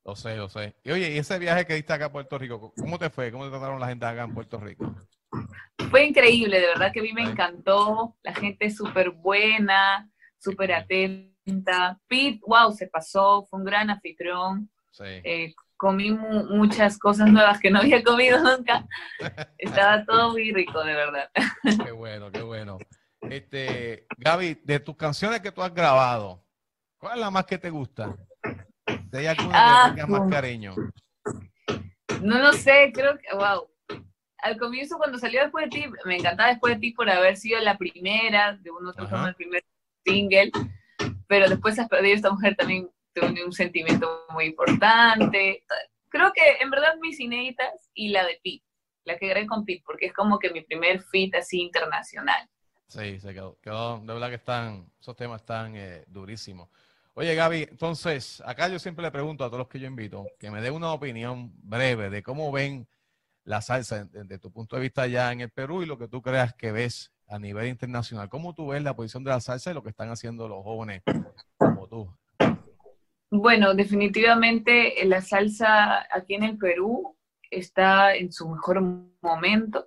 Lo 0.04 0.14
sé, 0.14 0.36
lo 0.36 0.48
sé. 0.48 0.76
Y 0.84 0.90
oye, 0.90 1.12
¿y 1.12 1.18
ese 1.18 1.38
viaje 1.38 1.64
que 1.64 1.74
diste 1.74 1.92
acá 1.92 2.06
a 2.06 2.12
Puerto 2.12 2.38
Rico, 2.38 2.72
cómo 2.76 2.98
te 2.98 3.08
fue? 3.08 3.32
¿Cómo 3.32 3.44
te 3.44 3.50
trataron 3.50 3.80
la 3.80 3.88
gente 3.88 4.04
acá 4.04 4.24
en 4.24 4.34
Puerto 4.34 4.60
Rico? 4.60 4.94
Fue 5.90 6.04
increíble, 6.04 6.60
de 6.60 6.66
verdad 6.66 6.92
que 6.92 7.00
a 7.00 7.02
mí 7.02 7.12
me 7.12 7.22
encantó. 7.22 8.14
La 8.22 8.34
gente 8.34 8.70
súper 8.70 9.10
buena, 9.10 10.10
súper 10.38 10.72
atenta. 10.72 11.98
Pete, 12.06 12.40
wow, 12.46 12.72
se 12.72 12.86
pasó, 12.86 13.46
fue 13.48 13.60
un 13.60 13.64
gran 13.64 13.88
anfitrión. 13.88 14.70
Sí. 14.90 15.04
Eh, 15.04 15.54
comí 15.76 16.10
muchas 16.10 16.98
cosas 16.98 17.30
nuevas 17.30 17.58
que 17.58 17.70
no 17.70 17.80
había 17.80 18.02
comido 18.02 18.38
nunca. 18.42 18.86
Estaba 19.58 20.04
todo 20.04 20.32
muy 20.32 20.52
rico, 20.52 20.84
de 20.84 20.94
verdad. 20.94 21.30
Qué 21.84 21.92
bueno, 21.92 22.30
qué 22.30 22.42
bueno. 22.42 22.78
Este, 23.22 24.06
Gaby, 24.18 24.60
de 24.64 24.80
tus 24.80 24.96
canciones 24.96 25.40
que 25.40 25.50
tú 25.50 25.62
has 25.62 25.72
grabado, 25.72 26.44
¿cuál 26.98 27.14
es 27.14 27.20
la 27.20 27.30
más 27.30 27.46
que 27.46 27.56
te 27.56 27.70
gusta? 27.70 28.14
Hay 29.18 29.26
alguna 29.26 29.92
que 29.94 30.00
ah, 30.00 30.06
más 30.06 30.30
cariño? 30.30 30.74
No 32.22 32.38
lo 32.38 32.52
sé, 32.52 32.90
creo 32.94 33.18
que, 33.18 33.26
wow. 33.34 33.68
al 34.38 34.56
comienzo 34.58 34.96
cuando 34.96 35.18
salió 35.18 35.42
después 35.42 35.66
de 35.66 35.70
ti, 35.70 35.84
me 36.04 36.16
encantaba 36.16 36.48
después 36.48 36.74
de 36.74 36.80
ti 36.80 36.92
por 36.92 37.08
haber 37.10 37.36
sido 37.36 37.60
la 37.60 37.76
primera, 37.76 38.56
de 38.56 38.70
un 38.70 38.86
otro 38.86 39.08
como 39.08 39.26
el 39.26 39.34
primer 39.34 39.64
single, 40.04 40.50
pero 41.28 41.48
después 41.48 41.78
has 41.78 41.88
perdido 41.88 42.14
esta 42.14 42.30
mujer 42.30 42.56
también 42.56 42.90
tuve 43.14 43.44
un 43.44 43.52
sentimiento 43.52 44.26
muy 44.30 44.46
importante. 44.46 45.64
Creo 46.08 46.32
que 46.32 46.58
en 46.60 46.70
verdad 46.70 46.96
mis 47.00 47.18
inéditas 47.20 47.90
y 47.94 48.08
la 48.08 48.24
de 48.24 48.40
Pete, 48.42 48.64
la 49.04 49.18
que 49.18 49.28
grabé 49.28 49.46
con 49.46 49.64
Pete, 49.64 49.82
porque 49.86 50.06
es 50.06 50.12
como 50.12 50.38
que 50.38 50.50
mi 50.50 50.62
primer 50.62 51.02
fit 51.02 51.34
así 51.34 51.60
internacional. 51.60 52.48
Sí, 52.88 53.18
se 53.18 53.32
quedó, 53.32 53.58
quedó, 53.60 53.98
de 54.00 54.12
verdad 54.12 54.28
que 54.28 54.36
están, 54.36 54.90
esos 55.00 55.16
temas 55.16 55.40
están 55.40 55.74
eh, 55.76 56.04
durísimos. 56.06 56.68
Oye, 57.16 57.36
Gaby, 57.36 57.68
entonces, 57.70 58.42
acá 58.44 58.66
yo 58.68 58.80
siempre 58.80 59.04
le 59.04 59.12
pregunto 59.12 59.44
a 59.44 59.46
todos 59.46 59.60
los 59.60 59.68
que 59.68 59.78
yo 59.78 59.86
invito 59.86 60.26
que 60.36 60.50
me 60.50 60.60
dé 60.60 60.72
una 60.72 60.92
opinión 60.92 61.52
breve 61.62 62.10
de 62.10 62.24
cómo 62.24 62.50
ven 62.50 62.88
la 63.44 63.60
salsa 63.60 64.06
desde 64.06 64.40
tu 64.40 64.50
punto 64.50 64.74
de 64.74 64.82
vista 64.82 65.06
ya 65.06 65.30
en 65.30 65.40
el 65.40 65.50
Perú 65.50 65.82
y 65.82 65.86
lo 65.86 65.96
que 65.96 66.08
tú 66.08 66.22
creas 66.22 66.54
que 66.54 66.72
ves 66.72 67.12
a 67.28 67.38
nivel 67.38 67.68
internacional. 67.68 68.28
¿Cómo 68.28 68.52
tú 68.52 68.66
ves 68.68 68.82
la 68.82 68.96
posición 68.96 69.22
de 69.22 69.30
la 69.30 69.38
salsa 69.38 69.70
y 69.70 69.74
lo 69.74 69.84
que 69.84 69.90
están 69.90 70.10
haciendo 70.10 70.48
los 70.48 70.64
jóvenes 70.64 71.02
como 71.56 71.86
tú? 71.86 72.12
Bueno, 73.30 73.74
definitivamente 73.74 74.94
la 75.04 75.20
salsa 75.20 76.06
aquí 76.12 76.34
en 76.34 76.42
el 76.42 76.58
Perú 76.58 77.16
está 77.48 78.16
en 78.16 78.32
su 78.32 78.48
mejor 78.48 78.82
momento, 79.22 79.86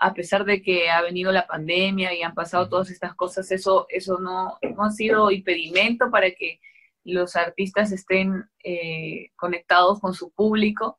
a 0.00 0.14
pesar 0.14 0.46
de 0.46 0.62
que 0.62 0.90
ha 0.90 1.02
venido 1.02 1.30
la 1.30 1.46
pandemia 1.46 2.14
y 2.14 2.22
han 2.22 2.34
pasado 2.34 2.70
todas 2.70 2.90
estas 2.90 3.14
cosas, 3.14 3.52
eso, 3.52 3.86
eso 3.90 4.18
no, 4.18 4.58
no 4.74 4.84
ha 4.84 4.90
sido 4.90 5.30
impedimento 5.30 6.10
para 6.10 6.30
que 6.30 6.58
los 7.04 7.36
artistas 7.36 7.92
estén 7.92 8.44
eh, 8.64 9.30
conectados 9.36 10.00
con 10.00 10.14
su 10.14 10.32
público. 10.32 10.98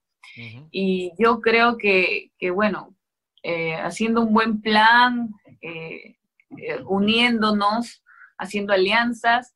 Y 0.70 1.12
yo 1.18 1.42
creo 1.42 1.78
que, 1.78 2.32
bueno, 2.54 2.96
eh, 3.44 3.74
haciendo 3.74 4.22
un 4.22 4.34
buen 4.34 4.62
plan, 4.62 5.34
eh, 5.62 6.16
uniéndonos, 6.86 8.04
haciendo 8.38 8.72
alianzas, 8.72 9.56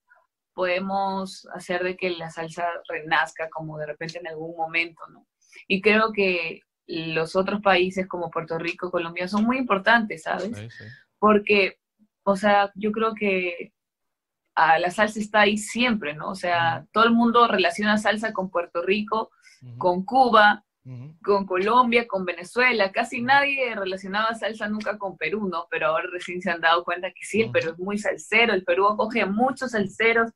podemos 0.53 1.47
hacer 1.53 1.83
de 1.83 1.95
que 1.95 2.09
la 2.09 2.31
salsa 2.31 2.65
renazca 2.89 3.47
como 3.49 3.77
de 3.77 3.85
repente 3.85 4.17
en 4.17 4.27
algún 4.27 4.57
momento, 4.57 5.01
¿no? 5.11 5.27
Y 5.67 5.81
creo 5.81 6.11
que 6.11 6.61
los 6.87 7.35
otros 7.35 7.61
países 7.61 8.07
como 8.07 8.29
Puerto 8.29 8.57
Rico, 8.57 8.91
Colombia 8.91 9.27
son 9.27 9.43
muy 9.43 9.57
importantes, 9.57 10.23
¿sabes? 10.23 10.51
Porque, 11.19 11.79
o 12.23 12.35
sea, 12.35 12.71
yo 12.75 12.91
creo 12.91 13.13
que 13.13 13.73
a 14.55 14.79
la 14.79 14.89
salsa 14.89 15.19
está 15.19 15.41
ahí 15.41 15.57
siempre, 15.57 16.13
¿no? 16.13 16.29
O 16.29 16.35
sea, 16.35 16.85
todo 16.91 17.03
el 17.03 17.11
mundo 17.11 17.47
relaciona 17.47 17.97
salsa 17.97 18.33
con 18.33 18.49
Puerto 18.49 18.81
Rico, 18.81 19.31
con 19.77 20.05
Cuba, 20.05 20.63
con 21.23 21.45
Colombia, 21.45 22.07
con 22.07 22.25
Venezuela. 22.25 22.91
Casi 22.91 23.21
nadie 23.21 23.73
relacionaba 23.75 24.35
salsa 24.35 24.69
nunca 24.69 24.97
con 24.97 25.17
Perú, 25.17 25.47
¿no? 25.47 25.67
Pero 25.69 25.87
ahora 25.87 26.07
recién 26.11 26.41
se 26.41 26.51
han 26.51 26.61
dado 26.61 26.83
cuenta 26.83 27.09
que 27.09 27.25
sí, 27.25 27.41
el 27.41 27.51
Perú 27.51 27.71
es 27.71 27.79
muy 27.79 27.97
salsero, 27.97 28.53
el 28.53 28.63
Perú 28.63 28.87
acoge 28.87 29.25
muchos 29.25 29.71
salseros, 29.71 30.31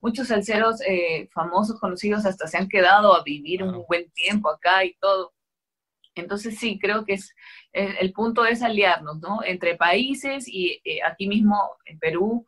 muchos 0.00 0.28
salseros 0.28 0.80
eh, 0.82 1.28
famosos, 1.32 1.80
conocidos, 1.80 2.26
hasta 2.26 2.46
se 2.46 2.58
han 2.58 2.68
quedado 2.68 3.16
a 3.16 3.22
vivir 3.22 3.62
un 3.62 3.84
buen 3.88 4.10
tiempo 4.12 4.50
acá 4.50 4.84
y 4.84 4.94
todo. 5.00 5.32
Entonces 6.20 6.58
sí, 6.58 6.78
creo 6.78 7.04
que 7.04 7.14
es 7.14 7.34
el, 7.72 8.12
punto 8.12 8.44
es 8.44 8.62
aliarnos, 8.62 9.20
¿no? 9.20 9.40
Entre 9.44 9.76
países 9.76 10.48
y 10.48 10.80
eh, 10.84 11.00
aquí 11.06 11.28
mismo 11.28 11.76
en 11.84 11.98
Perú. 11.98 12.46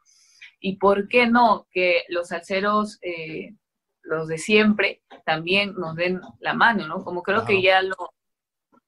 Y 0.60 0.76
por 0.76 1.08
qué 1.08 1.26
no 1.26 1.66
que 1.70 2.04
los 2.08 2.28
salseros, 2.28 2.98
eh, 3.02 3.54
los 4.02 4.28
de 4.28 4.38
siempre, 4.38 5.02
también 5.24 5.74
nos 5.74 5.94
den 5.96 6.20
la 6.40 6.54
mano, 6.54 6.86
¿no? 6.86 7.04
Como 7.04 7.22
creo 7.22 7.44
que 7.44 7.62
ya 7.62 7.80
lo, 7.82 7.96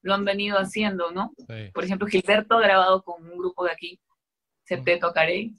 lo 0.03 0.15
han 0.15 0.25
venido 0.25 0.59
haciendo, 0.59 1.13
¿no? 1.13 1.33
Por 1.73 1.85
ejemplo, 1.85 2.07
Gilberto 2.07 2.59
ha 2.59 2.63
grabado 2.63 3.03
con 3.03 3.25
un 3.25 3.39
grupo 3.39 3.65
de 3.65 3.73
aquí, 3.73 4.01
Septeto 4.65 5.13
Carey, 5.13 5.55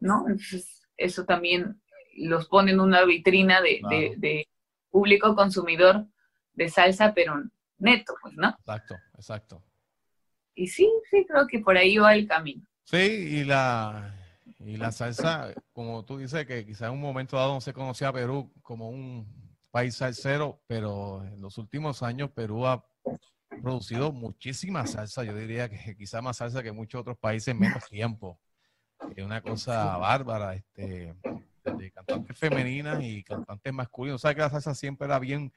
¿no? 0.00 0.24
Entonces, 0.28 0.82
eso 0.96 1.24
también 1.24 1.80
los 2.16 2.48
pone 2.48 2.72
en 2.72 2.80
una 2.80 3.04
vitrina 3.04 3.60
de, 3.60 4.48
público 4.90 5.34
consumidor 5.34 6.06
de 6.52 6.68
salsa, 6.68 7.14
pero 7.14 7.42
neto, 7.82 8.14
pues, 8.22 8.34
¿no? 8.36 8.50
Exacto, 8.50 8.96
exacto. 9.14 9.62
Y 10.54 10.66
sí, 10.66 10.90
sí, 11.10 11.24
creo 11.28 11.46
que 11.46 11.60
por 11.60 11.76
ahí 11.76 11.96
va 11.98 12.14
el 12.14 12.26
camino. 12.26 12.66
Sí, 12.84 12.96
y 12.96 13.44
la, 13.44 14.14
y 14.58 14.76
la 14.76 14.92
salsa, 14.92 15.52
como 15.72 16.04
tú 16.04 16.18
dices, 16.18 16.46
que 16.46 16.64
quizás 16.64 16.88
en 16.88 16.94
un 16.94 17.00
momento 17.00 17.36
dado 17.36 17.54
no 17.54 17.60
se 17.60 17.72
conocía 17.72 18.08
a 18.08 18.12
Perú 18.12 18.52
como 18.62 18.88
un 18.88 19.26
país 19.70 19.94
salsero, 19.94 20.62
pero 20.66 21.24
en 21.24 21.40
los 21.40 21.56
últimos 21.58 22.02
años 22.02 22.30
Perú 22.30 22.66
ha 22.66 22.84
producido 23.62 24.12
muchísima 24.12 24.86
salsa, 24.86 25.24
yo 25.24 25.34
diría 25.34 25.68
que 25.68 25.96
quizás 25.96 26.22
más 26.22 26.36
salsa 26.36 26.62
que 26.62 26.72
muchos 26.72 27.00
otros 27.00 27.18
países 27.18 27.48
en 27.48 27.60
menos 27.60 27.86
tiempo. 27.88 28.38
Es 29.16 29.24
una 29.24 29.40
cosa 29.40 29.96
bárbara. 29.96 30.54
Este, 30.54 31.14
de 31.64 31.90
cantantes 31.90 32.38
femeninas 32.38 33.02
y 33.02 33.22
cantantes 33.22 33.72
masculinos. 33.72 34.20
sabes 34.20 34.36
que 34.36 34.42
la 34.42 34.50
salsa 34.50 34.74
siempre 34.74 35.06
era 35.06 35.18
bien, 35.18 35.52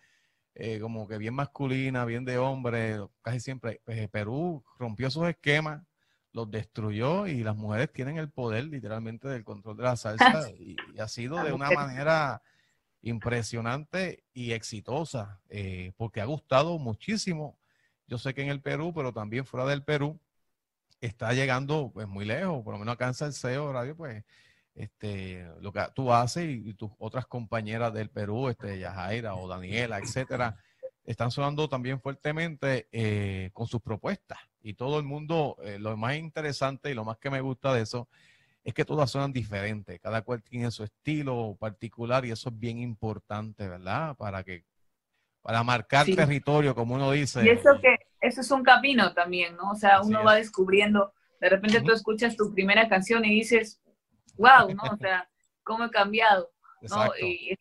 eh, 0.56 0.80
como 0.80 1.06
que 1.06 1.18
bien 1.18 1.34
masculina, 1.34 2.06
bien 2.06 2.24
de 2.24 2.38
hombre, 2.38 2.98
casi 3.22 3.42
siempre. 3.42 3.82
Pues, 3.84 3.98
eh, 4.00 4.08
Perú 4.08 4.64
rompió 4.80 5.08
esos 5.08 5.28
esquemas, 5.28 5.84
los 6.32 6.50
destruyó 6.50 7.28
y 7.28 7.44
las 7.44 7.58
mujeres 7.58 7.92
tienen 7.92 8.18
el 8.18 8.30
poder 8.30 8.66
literalmente 8.66 9.28
del 9.28 9.44
control 9.44 9.76
de 9.78 9.84
la 9.84 9.98
salsa 9.98 10.50
y, 10.58 10.78
ha 10.98 11.10
sido 11.10 11.44
de 11.44 11.52
una 11.52 11.70
manera 11.72 12.42
impresionante 13.02 14.24
y 14.34 14.54
exitosa, 14.54 15.42
eh, 15.50 15.92
porque 15.98 16.22
ha 16.22 16.26
gustado 16.26 16.80
muchísimo. 16.80 17.58
Yo 18.08 18.18
sé 18.18 18.34
que 18.34 18.42
en 18.42 18.50
el 18.50 18.62
Perú, 18.62 18.94
pero 18.96 19.14
también 19.14 19.46
fuera 19.46 19.66
del 19.66 19.84
Perú, 19.84 20.20
está 21.02 21.34
llegando 21.34 21.92
pues 21.94 22.08
muy 22.08 22.24
lejos, 22.24 22.64
por 22.64 22.74
lo 22.74 22.80
menos 22.80 22.94
acá 22.94 23.08
en 23.08 23.14
Salseo 23.14 23.74
Radio, 23.74 23.96
pues 23.96 24.24
este, 24.75 25.48
lo 25.62 25.72
que 25.72 25.82
tú 25.94 26.12
haces 26.12 26.46
y, 26.50 26.74
tus 26.74 26.91
otras 27.00 27.25
compañeras 27.25 27.94
del 27.94 28.10
Perú, 28.10 28.50
este, 28.50 28.77
Yajaira 28.77 29.36
o 29.36 29.48
Daniela, 29.48 30.00
etcétera, 30.00 30.58
están 31.05 31.32
sonando 31.32 31.70
también 31.70 32.01
fuertemente 32.01 32.88
eh, 32.91 33.50
con 33.53 33.67
sus 33.67 33.82
propuestas. 33.82 34.39
Y 34.62 34.74
todo 34.74 35.00
el 35.00 35.05
mundo, 35.05 35.58
eh, 35.63 35.77
lo 35.79 35.96
más 35.96 36.15
interesante 36.15 36.91
y 36.91 36.94
lo 36.94 37.05
más 37.05 37.17
que 37.17 37.29
me 37.29 37.41
gusta 37.41 37.74
de 37.74 37.84
eso 37.84 38.08
es 38.63 38.74
que 38.74 38.84
todas 38.84 39.12
suenan 39.12 39.32
diferentes. 39.32 40.00
Cada 40.00 40.24
cual 40.24 40.41
tiene 40.41 40.72
su 40.72 40.84
estilo 40.84 41.55
particular 41.60 42.25
y 42.25 42.32
eso 42.32 42.50
es 42.50 42.60
bien 42.60 42.79
importante, 42.79 43.67
¿verdad? 43.67 44.15
Para 44.17 44.44
que, 44.44 44.65
para 45.41 45.63
marcar 45.63 46.08
territorio, 46.08 46.74
como 46.74 46.96
uno 46.96 47.12
dice. 47.12 47.46
Y 47.46 47.50
eso 47.50 47.79
que, 47.79 47.96
eso 48.20 48.41
es 48.41 48.50
un 48.50 48.63
camino 48.63 49.13
también, 49.13 49.55
¿no? 49.55 49.72
O 49.72 49.75
sea, 49.75 50.01
uno 50.01 50.24
va 50.24 50.36
descubriendo, 50.36 51.13
de 51.39 51.50
repente 51.50 51.82
tú 51.82 51.91
escuchas 51.91 52.36
tu 52.36 52.51
primera 52.51 52.89
canción 52.89 53.24
y 53.24 53.29
dices, 53.29 53.79
wow, 54.38 54.74
¿no? 54.74 54.84
O 54.92 54.98
sea, 54.98 55.27
cómo 55.63 55.86
he 55.86 55.89
cambiado. 55.89 56.50
¿no? 56.82 57.12
Y 57.20 57.58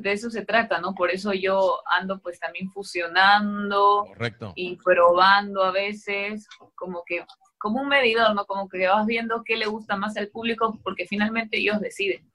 de 0.00 0.12
eso 0.12 0.30
se 0.30 0.44
trata, 0.44 0.80
¿no? 0.80 0.94
Por 0.94 1.10
eso 1.10 1.32
yo 1.32 1.82
ando 1.86 2.20
pues 2.20 2.38
también 2.40 2.70
fusionando 2.70 4.06
y 4.54 4.76
probando 4.76 5.62
a 5.62 5.72
veces, 5.72 6.48
como 6.74 7.02
que, 7.04 7.24
como 7.58 7.82
un 7.82 7.88
medidor, 7.88 8.34
¿no? 8.34 8.46
Como 8.46 8.68
que 8.68 8.86
vas 8.86 9.06
viendo 9.06 9.42
qué 9.44 9.56
le 9.56 9.66
gusta 9.66 9.96
más 9.96 10.16
al 10.16 10.28
público, 10.28 10.78
porque 10.82 11.06
finalmente 11.06 11.58
ellos 11.58 11.80
deciden. 11.80 12.30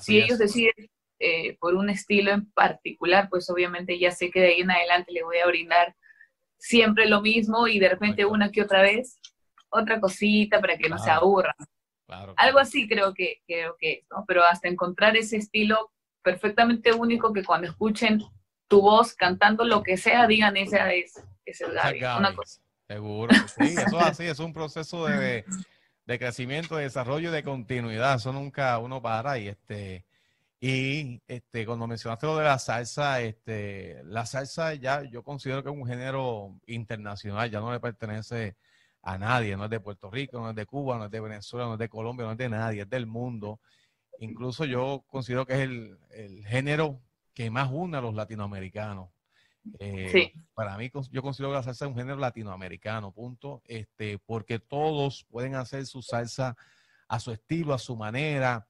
si 0.00 0.20
ellos 0.20 0.38
deciden 0.38 0.90
eh, 1.18 1.56
por 1.58 1.74
un 1.74 1.90
estilo 1.90 2.30
en 2.30 2.50
particular, 2.52 3.28
pues 3.28 3.50
obviamente 3.50 3.98
ya 3.98 4.10
sé 4.10 4.30
que 4.30 4.40
de 4.40 4.46
ahí 4.48 4.60
en 4.60 4.70
adelante 4.70 5.12
le 5.12 5.24
voy 5.24 5.38
a 5.38 5.46
brindar 5.46 5.96
siempre 6.58 7.08
lo 7.08 7.20
mismo 7.20 7.66
y 7.66 7.80
de 7.80 7.88
repente 7.88 8.24
una 8.24 8.52
que 8.52 8.62
otra 8.62 8.82
vez 8.82 9.18
otra 9.72 10.00
cosita 10.00 10.60
para 10.60 10.76
que 10.76 10.88
no 10.88 10.98
se 10.98 11.10
aburran. 11.10 11.54
Algo 12.36 12.58
así 12.58 12.88
creo 12.88 13.14
que, 13.14 13.42
creo 13.46 13.76
que 13.78 13.92
es, 13.92 14.04
¿no? 14.10 14.24
Pero 14.26 14.44
hasta 14.44 14.68
encontrar 14.68 15.16
ese 15.16 15.36
estilo 15.36 15.92
perfectamente 16.22 16.92
único 16.92 17.32
que 17.32 17.44
cuando 17.44 17.68
escuchen 17.68 18.22
tu 18.68 18.80
voz 18.80 19.14
cantando 19.14 19.64
lo 19.64 19.82
que 19.82 19.96
sea, 19.96 20.26
digan 20.26 20.56
esa 20.56 20.92
es, 20.92 21.22
ese 21.44 21.66
es 21.66 21.72
Gaby. 21.72 22.00
Seguro, 22.88 23.34
sí, 23.46 23.74
eso 23.74 24.00
es 24.00 24.06
así, 24.06 24.24
es 24.24 24.38
un 24.38 24.52
proceso 24.52 25.06
de, 25.06 25.44
de, 26.06 26.18
crecimiento, 26.18 26.76
de 26.76 26.84
desarrollo 26.84 27.30
y 27.30 27.32
de 27.32 27.42
continuidad, 27.42 28.16
eso 28.16 28.32
nunca 28.32 28.78
uno 28.78 29.00
para 29.02 29.38
y 29.38 29.48
este... 29.48 30.04
Y 30.64 31.20
este, 31.26 31.66
cuando 31.66 31.88
mencionaste 31.88 32.24
lo 32.24 32.36
de 32.36 32.44
la 32.44 32.56
salsa, 32.56 33.20
este, 33.20 34.00
la 34.04 34.24
salsa 34.26 34.74
ya 34.74 35.02
yo 35.02 35.24
considero 35.24 35.64
que 35.64 35.70
es 35.70 35.74
un 35.74 35.88
género 35.88 36.54
internacional, 36.66 37.50
ya 37.50 37.58
no 37.58 37.72
le 37.72 37.80
pertenece 37.80 38.54
a 39.02 39.18
nadie, 39.18 39.56
no 39.56 39.64
es 39.64 39.70
de 39.70 39.80
Puerto 39.80 40.10
Rico, 40.10 40.40
no 40.40 40.50
es 40.50 40.56
de 40.56 40.64
Cuba, 40.64 40.96
no 40.96 41.06
es 41.06 41.10
de 41.10 41.20
Venezuela, 41.20 41.66
no 41.66 41.72
es 41.74 41.78
de 41.78 41.88
Colombia, 41.88 42.26
no 42.26 42.32
es 42.32 42.38
de 42.38 42.48
nadie, 42.48 42.82
es 42.82 42.90
del 42.90 43.06
mundo. 43.06 43.60
Incluso 44.20 44.64
yo 44.64 45.04
considero 45.08 45.44
que 45.44 45.54
es 45.54 45.60
el, 45.60 46.46
género 46.46 47.00
que 47.34 47.50
más 47.50 47.70
une 47.72 47.96
a 47.96 48.00
los 48.00 48.14
latinoamericanos. 48.14 49.10
Eh, 49.78 50.08
sí. 50.12 50.32
Para 50.54 50.76
mí, 50.76 50.90
yo 51.10 51.22
considero 51.22 51.50
que 51.50 51.56
la 51.56 51.62
salsa 51.62 51.84
es 51.86 51.90
un 51.90 51.96
género 51.96 52.18
latinoamericano, 52.18 53.10
punto. 53.12 53.62
Este, 53.64 54.18
porque 54.18 54.60
todos 54.60 55.24
pueden 55.24 55.56
hacer 55.56 55.84
su 55.86 56.02
salsa 56.02 56.56
a 57.08 57.18
su 57.18 57.32
estilo, 57.32 57.74
a 57.74 57.78
su 57.78 57.96
manera 57.96 58.68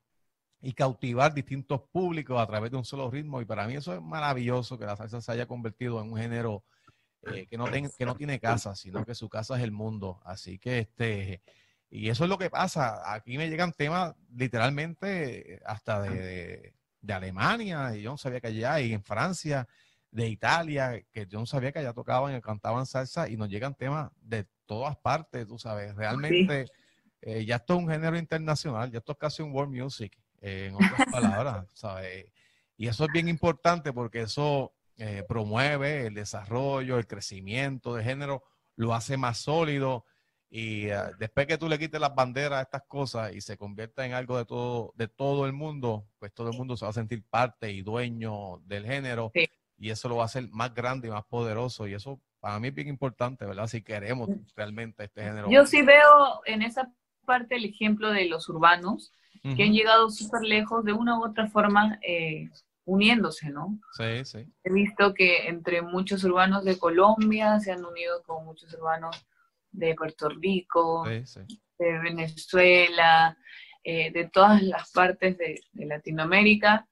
y 0.63 0.73
cautivar 0.73 1.35
distintos 1.35 1.83
públicos 1.91 2.41
a 2.41 2.47
través 2.47 2.71
de 2.71 2.79
un 2.79 2.85
solo 2.85 3.11
ritmo. 3.11 3.43
Y 3.43 3.45
para 3.45 3.67
mí 3.67 3.75
eso 3.75 3.95
es 3.95 4.01
maravilloso 4.01 4.79
que 4.79 4.87
la 4.87 4.97
salsa 4.97 5.21
se 5.21 5.33
haya 5.33 5.47
convertido 5.47 6.01
en 6.01 6.13
un 6.13 6.19
género 6.19 6.65
eh, 7.27 7.47
que, 7.47 7.57
no 7.57 7.67
que 7.67 8.07
no 8.07 8.17
tiene 8.17 8.41
casa, 8.41 8.75
sino 8.75 9.05
que 9.05 9.15
su 9.15 9.29
casa 9.29 9.57
es 9.57 9.63
el 9.63 9.73
mundo. 9.73 10.21
Así 10.25 10.59
que 10.59 10.81
este, 10.81 11.43
y 11.91 12.09
eso 12.09 12.25
es 12.25 12.31
lo 12.31 12.39
que 12.39 12.51
pasa. 12.51 13.13
Aquí 13.13 13.37
me 13.37 13.49
llegan 13.49 13.73
temas 13.73 14.15
literalmente 14.35 15.61
hasta 15.65 16.01
de, 16.01 16.75
de, 17.01 17.13
Alemania, 17.13 17.95
y 17.95 18.03
yo 18.03 18.11
no 18.11 18.17
sabía 18.17 18.41
que 18.41 18.49
allá, 18.49 18.81
y 18.81 18.93
en 18.93 19.05
Francia, 19.05 19.69
de 20.11 20.29
Italia, 20.29 21.03
que 21.13 21.27
yo 21.27 21.39
no 21.39 21.47
sabía 21.47 21.71
que 21.71 21.79
allá 21.81 21.93
tocaban 21.93 22.35
y 22.35 22.41
cantaban 22.41 22.87
salsa, 22.87 23.29
y 23.29 23.37
nos 23.37 23.49
llegan 23.49 23.75
temas 23.75 24.11
de 24.21 24.47
todas 24.67 24.97
partes, 24.97 25.47
tú 25.47 25.59
sabes. 25.59 25.95
Realmente 25.95 26.67
eh, 27.21 27.45
ya 27.45 27.57
esto 27.57 27.75
es 27.75 27.81
un 27.81 27.89
género 27.89 28.17
internacional, 28.17 28.91
ya 28.91 28.99
esto 28.99 29.13
es 29.13 29.19
casi 29.19 29.43
un 29.43 29.53
world 29.53 29.73
music, 29.73 30.19
eh, 30.41 30.69
en 30.69 30.75
otras 30.75 31.07
palabras, 31.13 31.67
¿sabes? 31.75 32.27
Y 32.77 32.89
eso 32.89 33.05
es 33.05 33.13
bien 33.13 33.29
importante 33.29 33.93
porque 33.93 34.23
eso 34.23 34.73
eh, 34.97 35.25
promueve 35.27 36.07
el 36.07 36.15
desarrollo, 36.15 36.99
el 36.99 37.07
crecimiento 37.07 37.95
de 37.95 38.05
género, 38.05 38.43
lo 38.77 38.95
hace 38.95 39.17
más 39.17 39.39
sólido 39.39 40.05
y 40.55 40.91
uh, 40.91 41.17
después 41.19 41.47
que 41.47 41.57
tú 41.57 41.67
le 41.67 41.79
quites 41.79 41.99
las 41.99 42.15
banderas 42.15 42.59
a 42.59 42.63
estas 42.63 42.83
cosas 42.87 43.35
y 43.35 43.41
se 43.41 43.57
convierta 43.57 44.05
en 44.05 44.13
algo 44.13 44.37
de 44.37 44.45
todo, 44.45 44.93
de 44.97 45.09
todo 45.09 45.47
el 45.47 45.55
mundo, 45.55 46.05
pues 46.19 46.35
todo 46.35 46.51
el 46.51 46.59
mundo 46.59 46.77
se 46.77 46.85
va 46.85 46.91
a 46.91 46.93
sentir 46.93 47.25
parte 47.25 47.73
y 47.73 47.81
dueño 47.81 48.59
del 48.67 48.85
género. 48.85 49.33
Y 49.79 49.89
eso 49.89 50.11
lo 50.11 50.17
va 50.17 50.25
a 50.25 50.27
hacer 50.27 50.51
más 50.51 50.75
grande 50.75 51.09
y 51.09 51.11
más 51.11 51.25
poderoso. 51.25 51.89
Y 51.89 51.95
eso 51.95 52.21
para 52.39 52.61
mí 52.61 52.69
es 52.69 52.75
bien 52.75 52.89
importante, 52.89 53.47
¿verdad? 53.47 53.67
Si 53.67 53.81
queremos 53.81 54.29
realmente 54.55 55.05
este 55.05 55.23
género. 55.23 55.51
Yo 55.51 55.65
sí 55.65 55.81
veo 55.81 56.43
en 56.45 56.61
esa 56.61 56.93
parte 57.25 57.57
el 57.57 57.65
ejemplo 57.65 58.11
de 58.11 58.27
los 58.27 58.47
urbanos, 58.51 59.11
que 59.57 59.63
han 59.63 59.73
llegado 59.73 60.11
súper 60.11 60.43
lejos 60.43 60.85
de 60.85 60.93
una 60.93 61.19
u 61.19 61.25
otra 61.25 61.49
forma. 61.49 61.99
Eh, 62.03 62.51
uniéndose, 62.85 63.51
¿no? 63.51 63.79
Sí, 63.93 64.25
sí. 64.25 64.47
He 64.65 64.73
visto 64.73 65.15
que 65.15 65.49
entre 65.49 65.83
muchos 65.83 66.25
urbanos 66.25 66.65
de 66.65 66.79
Colombia 66.79 67.61
se 67.61 67.73
han 67.73 67.85
unido 67.85 68.23
con 68.25 68.45
muchos 68.45 68.73
urbanos 68.75 69.25
de 69.71 69.95
Puerto 69.95 70.29
Rico, 70.29 71.05
de 71.05 71.99
Venezuela, 71.99 73.37
eh, 73.85 74.13
de 74.13 74.29
todas 74.29 74.63
las 74.63 74.93
partes 74.93 75.37
de, 75.39 75.61
Latinoamérica 75.73 76.87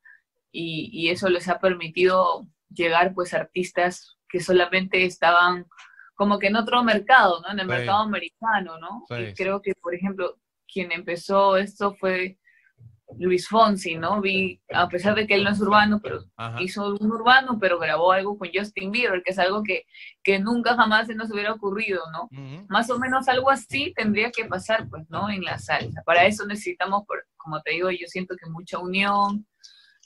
y, 0.50 1.08
eso 1.10 1.28
les 1.28 1.48
ha 1.48 1.60
permitido 1.60 2.48
llegar 2.68 3.14
pues 3.14 3.32
artistas 3.32 4.16
que 4.28 4.40
solamente 4.40 5.04
estaban 5.04 5.66
como 6.16 6.38
que 6.38 6.48
en 6.48 6.56
otro 6.56 6.82
mercado, 6.82 7.40
¿no? 7.40 7.52
En 7.52 7.60
el 7.60 7.66
mercado 7.66 7.98
americano, 7.98 8.78
¿no? 8.78 9.04
y 9.16 9.32
creo 9.34 9.62
que, 9.62 9.72
por 9.74 9.94
ejemplo, 9.94 10.36
quien 10.66 10.92
empezó 10.92 11.56
esto 11.56 11.94
fue 11.94 12.39
Luis 13.18 13.48
Fonsi, 13.48 13.96
¿no? 13.96 14.20
Vi, 14.20 14.60
a 14.72 14.88
pesar 14.88 15.14
de 15.14 15.26
que 15.26 15.34
él 15.34 15.44
no 15.44 15.50
es 15.50 15.60
urbano, 15.60 16.00
pero 16.02 16.24
hizo 16.60 16.94
un 16.94 17.10
urbano, 17.10 17.58
pero 17.60 17.78
grabó 17.78 18.12
algo 18.12 18.38
con 18.38 18.48
Justin 18.52 18.90
Bieber, 18.90 19.22
que 19.22 19.32
es 19.32 19.38
algo 19.38 19.62
que, 19.62 19.84
que 20.22 20.38
nunca 20.38 20.74
jamás 20.74 21.06
se 21.06 21.14
nos 21.14 21.30
hubiera 21.30 21.52
ocurrido, 21.52 22.02
¿no? 22.12 22.28
Más 22.68 22.90
o 22.90 22.98
menos 22.98 23.28
algo 23.28 23.50
así 23.50 23.92
tendría 23.96 24.30
que 24.30 24.44
pasar, 24.44 24.88
pues, 24.88 25.08
¿no? 25.08 25.28
En 25.30 25.42
la 25.42 25.58
salsa. 25.58 26.02
Para 26.04 26.24
eso 26.24 26.46
necesitamos, 26.46 27.04
como 27.36 27.60
te 27.62 27.72
digo, 27.72 27.90
yo 27.90 28.06
siento 28.06 28.36
que 28.36 28.48
mucha 28.50 28.78
unión 28.78 29.46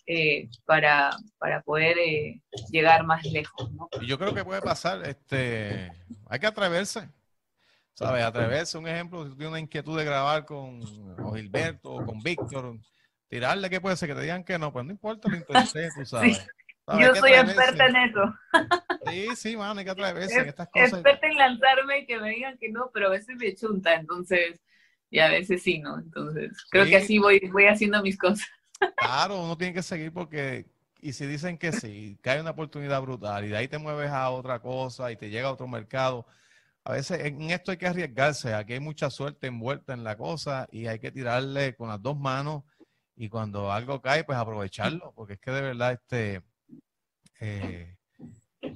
eh, 0.06 0.48
para, 0.66 1.16
para 1.38 1.62
poder 1.62 1.96
eh, 1.98 2.42
llegar 2.70 3.06
más 3.06 3.24
lejos, 3.24 3.70
yo 4.06 4.18
creo 4.18 4.34
que 4.34 4.44
puede 4.44 4.60
pasar, 4.60 5.02
este, 5.06 5.90
hay 6.28 6.38
que 6.38 6.46
atreverse. 6.46 7.08
¿Sabes? 7.94 8.24
Atreverse, 8.24 8.76
un 8.76 8.88
ejemplo, 8.88 9.24
si 9.24 9.30
tú 9.30 9.36
tienes 9.36 9.50
una 9.50 9.60
inquietud 9.60 9.96
de 9.96 10.04
grabar 10.04 10.44
con 10.44 10.82
Gilberto 11.34 11.92
o 11.92 12.04
con 12.04 12.20
Víctor, 12.20 12.76
tirarle 13.28 13.70
que 13.70 13.80
puede 13.80 13.96
ser 13.96 14.08
que 14.08 14.16
te 14.16 14.22
digan 14.22 14.44
que 14.44 14.58
no, 14.58 14.72
pues 14.72 14.84
no 14.84 14.90
importa 14.90 15.28
lo 15.28 15.36
intenté, 15.36 15.88
tú 15.96 16.04
sabes. 16.04 16.44
Yo 17.00 17.14
soy 17.14 17.32
experta 17.32 17.86
en 17.86 17.96
eso. 17.96 18.34
Sí, 19.06 19.28
sí, 19.36 19.56
mano, 19.56 19.78
hay 19.78 19.84
que 19.84 19.92
atreverse 19.92 20.40
en 20.40 20.48
estas 20.48 20.68
cosas. 20.68 20.92
Experta 20.92 21.26
en 21.28 21.36
lanzarme 21.36 22.00
y 22.00 22.06
que 22.06 22.18
me 22.18 22.30
digan 22.30 22.58
que 22.58 22.70
no, 22.70 22.90
pero 22.92 23.06
a 23.06 23.10
veces 23.10 23.36
me 23.36 23.54
chunta, 23.54 23.94
entonces, 23.94 24.60
y 25.08 25.20
a 25.20 25.28
veces 25.28 25.62
sí, 25.62 25.78
¿no? 25.78 25.98
Entonces, 25.98 26.52
creo 26.70 26.84
que 26.84 26.96
así 26.96 27.18
voy, 27.18 27.40
voy 27.52 27.66
haciendo 27.66 28.02
mis 28.02 28.18
cosas. 28.18 28.46
Claro, 28.96 29.42
uno 29.42 29.56
tiene 29.56 29.72
que 29.72 29.82
seguir 29.82 30.12
porque, 30.12 30.66
y 31.00 31.12
si 31.12 31.26
dicen 31.26 31.56
que 31.56 31.72
sí, 31.72 32.18
que 32.22 32.30
hay 32.30 32.40
una 32.40 32.50
oportunidad 32.50 33.00
brutal 33.00 33.44
y 33.44 33.48
de 33.48 33.56
ahí 33.56 33.68
te 33.68 33.78
mueves 33.78 34.10
a 34.10 34.28
otra 34.30 34.58
cosa 34.58 35.10
y 35.10 35.16
te 35.16 35.30
llega 35.30 35.48
a 35.48 35.52
otro 35.52 35.68
mercado, 35.68 36.26
a 36.84 36.92
veces 36.92 37.24
en 37.24 37.50
esto 37.50 37.70
hay 37.70 37.78
que 37.78 37.86
arriesgarse, 37.86 38.54
aquí 38.54 38.74
hay 38.74 38.80
mucha 38.80 39.08
suerte 39.08 39.46
envuelta 39.46 39.94
en 39.94 40.04
la 40.04 40.16
cosa 40.16 40.68
y 40.70 40.86
hay 40.86 40.98
que 40.98 41.10
tirarle 41.10 41.74
con 41.74 41.88
las 41.88 42.00
dos 42.02 42.18
manos 42.18 42.62
y 43.16 43.28
cuando 43.30 43.72
algo 43.72 44.02
cae, 44.02 44.24
pues 44.24 44.36
aprovecharlo, 44.36 45.12
porque 45.14 45.34
es 45.34 45.40
que 45.40 45.50
de 45.50 45.62
verdad, 45.62 45.92
este, 45.92 46.42
eh, 47.40 47.96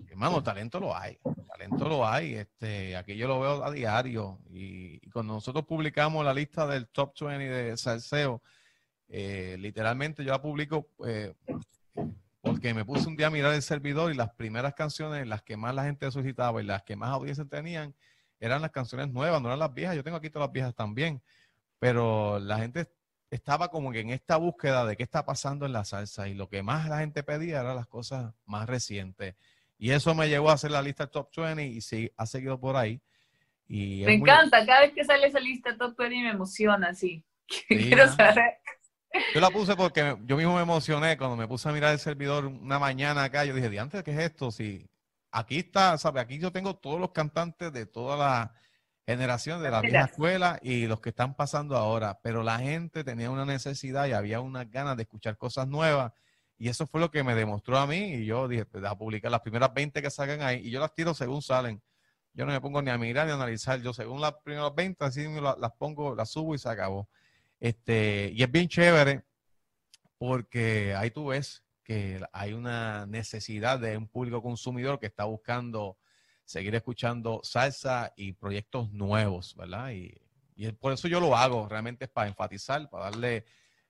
hermano, 0.09 0.43
talento 0.43 0.81
lo 0.81 0.97
hay, 0.97 1.19
talento 1.47 1.87
lo 1.87 2.07
hay, 2.07 2.35
este, 2.35 2.97
aquí 2.97 3.15
yo 3.15 3.29
lo 3.29 3.41
veo 3.41 3.65
a 3.65 3.71
diario 3.71 4.39
y, 4.49 5.01
cuando 5.11 5.35
nosotros 5.35 5.67
publicamos 5.67 6.25
la 6.25 6.33
lista 6.33 6.67
del 6.67 6.89
top 6.89 7.13
20 7.21 7.45
de 7.45 7.77
Salseo, 7.77 8.43
eh, 9.09 9.57
literalmente 9.59 10.25
yo 10.25 10.33
la 10.33 10.41
publico 10.41 10.89
eh, 11.07 11.35
porque 12.59 12.75
me 12.75 12.85
puse 12.85 13.07
un 13.07 13.15
día 13.15 13.29
a 13.29 13.31
mirar 13.31 13.55
el 13.55 13.63
servidor 13.63 14.11
y 14.11 14.17
las 14.17 14.35
primeras 14.35 14.75
canciones, 14.75 15.25
las 15.29 15.43
que 15.43 15.57
más 15.57 15.73
la 15.77 15.85
gente 15.85 16.11
solicitaba 16.11 16.61
y 16.61 16.65
las 16.65 16.83
que 16.83 16.97
más 16.97 17.11
audiencia 17.11 17.45
tenían, 17.45 17.95
eran 18.41 18.63
las 18.63 18.73
canciones 18.73 19.13
nuevas, 19.13 19.41
no 19.41 19.47
eran 19.47 19.61
las 19.61 19.73
viejas, 19.73 19.95
yo 19.95 20.03
tengo 20.03 20.17
aquí 20.17 20.29
todas 20.29 20.49
las 20.49 20.53
viejas 20.53 20.75
también, 20.75 21.23
pero 21.79 22.41
la 22.41 22.59
gente 22.59 22.89
estaba 23.31 23.69
como 23.69 23.93
que 23.93 24.01
en 24.01 24.11
esta 24.11 24.39
búsqueda 24.39 24.85
de 24.87 24.97
qué 24.97 25.05
está 25.05 25.25
pasando 25.25 25.67
en 25.67 25.73
la 25.73 25.85
salsa 25.85 26.27
y 26.27 26.35
lo 26.35 26.49
que 26.49 26.65
más 26.65 26.89
la 26.89 26.99
gente 26.99 27.23
pedía 27.23 27.61
eran 27.61 27.77
las 27.77 27.87
cosas 27.87 28.35
más 28.45 28.69
recientes. 28.69 29.37
Y 29.79 29.93
eso 29.93 30.13
me 30.17 30.29
llevó 30.29 30.51
a 30.51 30.55
hacer 30.55 30.73
la 30.73 30.83
lista 30.83 31.07
Top 31.07 31.31
20 31.37 31.65
y 31.65 31.81
sí, 31.81 32.11
ha 32.17 32.27
seguido 32.27 32.59
por 32.59 32.75
ahí. 32.75 33.01
Y 33.69 34.03
me 34.05 34.15
encanta, 34.15 34.67
cada 34.67 34.81
vez 34.81 34.95
que 34.95 35.05
sale 35.05 35.29
esa 35.29 35.39
lista 35.39 35.77
Top 35.77 35.97
20 35.97 36.23
me 36.25 36.31
emociona, 36.31 36.93
sí. 36.93 37.23
Quiero 37.69 38.09
saber. 38.09 38.59
Yo 39.35 39.41
la 39.41 39.51
puse 39.51 39.75
porque 39.77 40.17
yo 40.25 40.37
mismo 40.37 40.55
me 40.57 40.63
emocioné 40.63 41.17
cuando 41.17 41.37
me 41.37 41.49
puse 41.49 41.69
a 41.69 41.73
mirar 41.73 41.93
el 41.93 41.99
servidor 41.99 42.47
una 42.47 42.79
mañana 42.79 43.25
acá. 43.25 43.45
Yo 43.45 43.55
dije, 43.55 43.79
antes 43.79 44.03
¿qué 44.03 44.13
es 44.13 44.19
esto? 44.19 44.51
Si 44.51 44.89
aquí 45.31 45.59
está, 45.59 45.97
¿sabe? 45.99 46.21
Aquí 46.21 46.39
yo 46.39 46.53
tengo 46.53 46.77
todos 46.77 47.01
los 47.01 47.13
cantantes 47.13 47.73
de 47.73 47.87
toda 47.87 48.17
la 48.17 48.55
generación 49.07 49.63
de 49.63 49.71
la 49.71 49.81
vieja 49.81 50.05
escuela 50.05 50.59
y 50.63 50.87
los 50.87 51.01
que 51.01 51.09
están 51.11 51.35
pasando 51.35 51.77
ahora, 51.77 52.21
pero 52.23 52.43
la 52.43 52.59
gente 52.59 53.05
tenía 53.05 53.31
una 53.31 53.47
necesidad 53.47 54.07
y 54.07 54.13
había 54.13 54.41
unas 54.41 54.71
ganas 54.71 54.99
de 54.99 55.05
escuchar 55.05 55.39
cosas 55.39 55.67
nuevas 55.67 56.13
y 56.59 56.69
eso 56.69 56.87
fue 56.87 57.01
lo 57.01 57.11
que 57.11 57.23
me 57.23 57.35
demostró 57.35 57.79
a 57.79 57.87
mí 57.87 58.15
y 58.15 58.27
yo 58.27 58.49
dije, 58.49 58.67
pues 58.67 58.85
a 58.85 58.99
publicar 58.99 59.31
las 59.31 59.41
primeras 59.41 59.73
20 59.73 60.03
que 60.03 60.11
salgan 60.11 60.43
ahí 60.43 60.61
y 60.67 60.71
yo 60.71 60.81
las 60.81 60.93
tiro 60.93 61.15
según 61.15 61.41
salen. 61.41 61.81
Yo 62.35 62.45
no 62.45 62.53
me 62.53 62.61
pongo 62.61 62.83
ni 62.83 62.91
a 62.91 62.99
mirar 62.99 63.27
ni 63.27 63.33
a 63.33 63.37
analizar, 63.37 63.81
yo 63.81 63.93
según 63.95 64.21
las 64.21 64.35
primeras 64.45 64.75
20 64.75 65.05
así 65.05 65.27
las, 65.41 65.73
pongo, 65.79 66.15
las 66.15 66.31
subo 66.31 66.55
y 66.55 66.59
se 66.59 66.69
acabó. 66.69 67.09
Este, 67.61 68.31
y 68.35 68.43
es 68.43 68.51
bien 68.51 68.69
chévere 68.69 69.25
porque 70.19 70.95
ahí 70.95 71.11
tú 71.11 71.29
ves 71.29 71.65
que 71.85 72.21
hay 72.33 72.53
una 72.53 73.07
necesidad 73.07 73.79
de 73.79 73.97
un 73.97 74.09
público 74.09 74.43
consumidor 74.43 74.99
que 75.01 75.07
está 75.07 75.25
buscando 75.25 75.97
seguir 76.45 76.75
escuchando 76.75 77.41
salsa 77.43 78.13
y 78.17 78.33
proyectos 78.33 78.91
nuevos, 78.93 79.55
¿verdad? 79.55 79.91
Y, 79.93 80.15
por 80.81 80.93
eso 80.93 81.07
yo 81.07 81.21
lo 81.21 81.37
hago, 81.37 81.69
realmente 81.69 82.07
es 82.07 82.11
para 82.11 82.27
enfatizar, 82.27 82.91
para 82.91 83.05
darle 83.05 83.45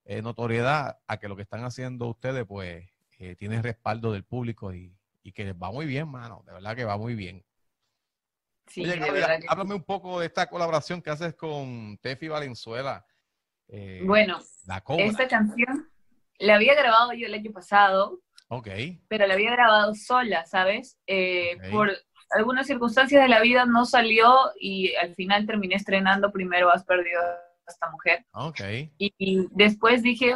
eh, 0.05 0.21
notoriedad 0.21 0.99
a 1.07 1.17
que 1.17 1.27
lo 1.27 1.35
que 1.35 1.43
están 1.43 1.65
haciendo 1.65 2.07
ustedes, 2.09 2.45
pues, 2.45 2.85
eh, 3.19 3.37
tiene 3.37 3.63
respaldo 3.63 4.13
del 4.13 4.25
público 4.25 4.75
y, 4.75 4.95
que 5.35 5.53
va 5.53 5.71
muy 5.71 5.85
bien, 5.85 6.09
mano, 6.09 6.43
de 6.47 6.53
verdad 6.55 6.75
que 6.75 6.85
va 6.85 6.97
muy 6.97 7.15
bien. 7.15 7.45
Sí, 8.67 8.83
Oye, 8.83 8.97
Claudia, 8.97 9.41
háblame 9.49 9.75
un 9.75 9.85
poco 9.85 10.21
de 10.21 10.27
esta 10.27 10.49
colaboración 10.49 11.03
que 11.03 11.11
haces 11.11 11.35
con 11.35 11.99
Tefi 11.99 12.29
Valenzuela. 12.29 13.05
Eh, 13.69 14.01
bueno, 14.05 14.39
esta 14.99 15.29
canción 15.29 15.89
la 16.39 16.55
había 16.55 16.75
grabado 16.75 17.13
yo 17.13 17.27
el 17.27 17.35
año 17.35 17.53
pasado. 17.53 18.21
Ok. 18.49 18.69
Pero 19.09 19.27
la 19.27 19.35
había 19.35 19.51
grabado 19.53 19.95
sola, 19.95 20.47
¿sabes? 20.47 20.99
Por 21.71 21.93
algunas 22.31 22.67
circunstancias 22.67 23.23
de 23.23 23.29
la 23.29 23.41
vida 23.41 23.65
no 23.67 23.85
salió 23.85 24.35
y 24.61 24.95
al 24.97 25.15
final 25.15 25.47
terminé 25.47 25.77
estrenando 25.77 26.31
primero 26.31 26.71
Has 26.71 26.85
perdido 26.85 27.21
a 27.21 27.49
esta 27.67 27.91
mujer. 27.91 28.25
Okay. 28.33 28.91
Y, 28.99 29.47
después 29.51 30.03
dije, 30.03 30.35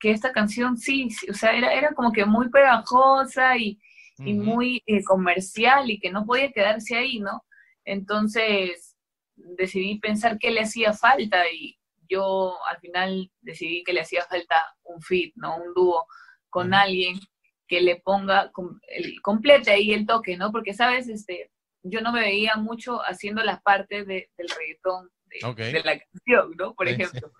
que 0.00 0.10
esta 0.10 0.32
canción 0.32 0.76
sí, 0.76 1.08
o 1.28 1.34
sea, 1.34 1.52
era, 1.52 1.72
era 1.72 1.92
como 1.92 2.12
que 2.12 2.24
muy 2.24 2.48
pegajosa 2.50 3.56
y, 3.56 3.78
muy 4.18 4.80
eh, 4.86 5.02
comercial 5.02 5.90
y 5.90 5.98
que 5.98 6.12
no 6.12 6.24
podía 6.24 6.52
quedarse 6.52 6.96
ahí, 6.96 7.18
¿no? 7.18 7.44
Entonces 7.84 8.96
decidí 9.34 9.98
pensar 9.98 10.38
qué 10.38 10.52
le 10.52 10.60
hacía 10.60 10.92
falta 10.92 11.42
y 11.50 11.76
yo 12.08 12.56
al 12.66 12.78
final 12.78 13.30
decidí 13.40 13.84
que 13.84 13.92
le 13.92 14.00
hacía 14.00 14.24
falta 14.24 14.74
un 14.84 15.00
fit, 15.02 15.32
¿no? 15.36 15.56
Un 15.56 15.74
dúo 15.74 16.06
con 16.50 16.74
alguien 16.74 17.18
que 17.66 17.80
le 17.80 17.96
ponga 17.96 18.50
el 18.88 19.20
complete 19.22 19.70
ahí 19.70 19.92
el 19.92 20.06
toque, 20.06 20.36
¿no? 20.36 20.52
Porque, 20.52 20.74
¿sabes? 20.74 21.08
Este, 21.08 21.50
yo 21.82 22.00
no 22.00 22.12
me 22.12 22.20
veía 22.20 22.56
mucho 22.56 23.00
haciendo 23.00 23.42
las 23.42 23.62
partes 23.62 24.06
del 24.06 24.28
reggaetón 24.38 25.10
de, 25.26 25.82
la 25.82 25.98
canción, 25.98 26.54
¿no? 26.58 26.74
Por 26.74 26.88
ejemplo. 26.88 27.32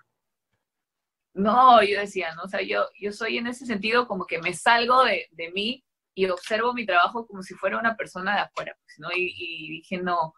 No, 1.35 1.83
yo 1.83 2.01
decía, 2.01 2.35
¿no? 2.35 2.42
O 2.42 2.48
sea, 2.48 2.62
yo, 2.62 2.87
yo 3.01 3.12
soy 3.12 3.38
en 3.38 3.46
ese 3.46 3.66
sentido 3.66 4.07
como 4.07 4.27
que 4.27 4.38
me 4.40 4.53
salgo 4.53 5.05
de, 5.05 5.29
de 5.31 5.51
mí 5.51 5.85
y 6.14 6.27
observo 6.27 6.75
mi 6.75 6.85
trabajo 6.85 7.27
como 7.27 7.42
si 7.42 7.55
fuera 7.55 7.79
una 7.79 7.96
persona 7.96 8.35
de 8.35 8.40
afuera, 8.40 8.77
pues, 8.85 8.98
¿no? 8.98 9.11
Y, 9.12 9.35
y 9.37 9.70
dije, 9.70 9.98
no, 9.98 10.35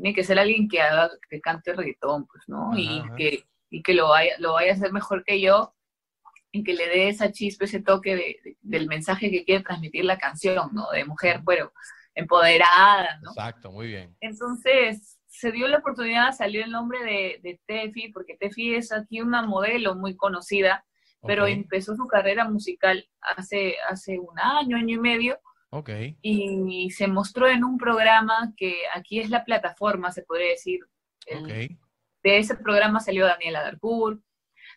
tiene 0.00 0.14
que 0.14 0.24
ser 0.24 0.38
alguien 0.38 0.68
que 0.68 0.80
haga, 0.80 1.10
que 1.28 1.40
cante 1.40 1.74
reggaetón, 1.74 2.26
pues, 2.26 2.44
¿no? 2.46 2.70
y, 2.76 3.02
Que, 3.16 3.44
y 3.70 3.82
que 3.82 3.94
lo 3.94 4.08
vaya, 4.08 4.32
lo 4.38 4.54
vaya 4.54 4.72
a 4.72 4.74
hacer 4.74 4.92
mejor 4.92 5.24
que 5.24 5.40
yo 5.40 5.74
y 6.52 6.64
que 6.64 6.74
le 6.74 6.88
dé 6.88 7.08
esa 7.08 7.30
chispa, 7.30 7.64
ese 7.64 7.80
toque 7.80 8.36
del 8.60 8.88
mensaje 8.88 9.30
que 9.30 9.44
quiere 9.44 9.62
transmitir 9.62 10.04
la 10.04 10.18
canción, 10.18 10.70
¿no? 10.72 10.90
De 10.90 11.04
mujer, 11.04 11.40
bueno, 11.42 11.72
empoderada, 12.14 13.20
¿no? 13.22 13.30
Exacto, 13.30 13.70
muy 13.70 13.86
bien. 13.86 14.16
Entonces, 14.20 15.20
se 15.28 15.52
dio 15.52 15.68
la 15.68 15.78
oportunidad, 15.78 16.32
salió 16.32 16.64
el 16.64 16.72
nombre 16.72 16.98
de, 17.04 17.40
de 17.42 17.60
Tefi, 17.66 18.08
porque 18.08 18.36
Tefi 18.36 18.74
es 18.74 18.92
aquí 18.92 19.20
una 19.20 19.42
modelo 19.42 19.94
muy 19.94 20.16
conocida, 20.16 20.84
pero 21.22 21.46
empezó 21.46 21.94
su 21.94 22.06
carrera 22.06 22.48
musical 22.48 23.06
hace, 23.20 23.76
hace 23.88 24.18
un 24.18 24.38
año, 24.38 24.76
año 24.76 24.96
y 24.96 24.98
medio. 24.98 25.38
Ok. 25.70 25.90
Y 26.22 26.90
se 26.90 27.06
mostró 27.06 27.46
en 27.46 27.62
un 27.62 27.78
programa 27.78 28.52
que 28.56 28.82
aquí 28.94 29.20
es 29.20 29.30
la 29.30 29.44
plataforma, 29.44 30.10
se 30.10 30.22
podría 30.22 30.48
decir. 30.48 30.80
okay. 31.40 31.78
De 32.22 32.38
ese 32.38 32.56
programa 32.56 33.00
salió 33.00 33.26
Daniela 33.26 33.62
Darcourt, 33.62 34.20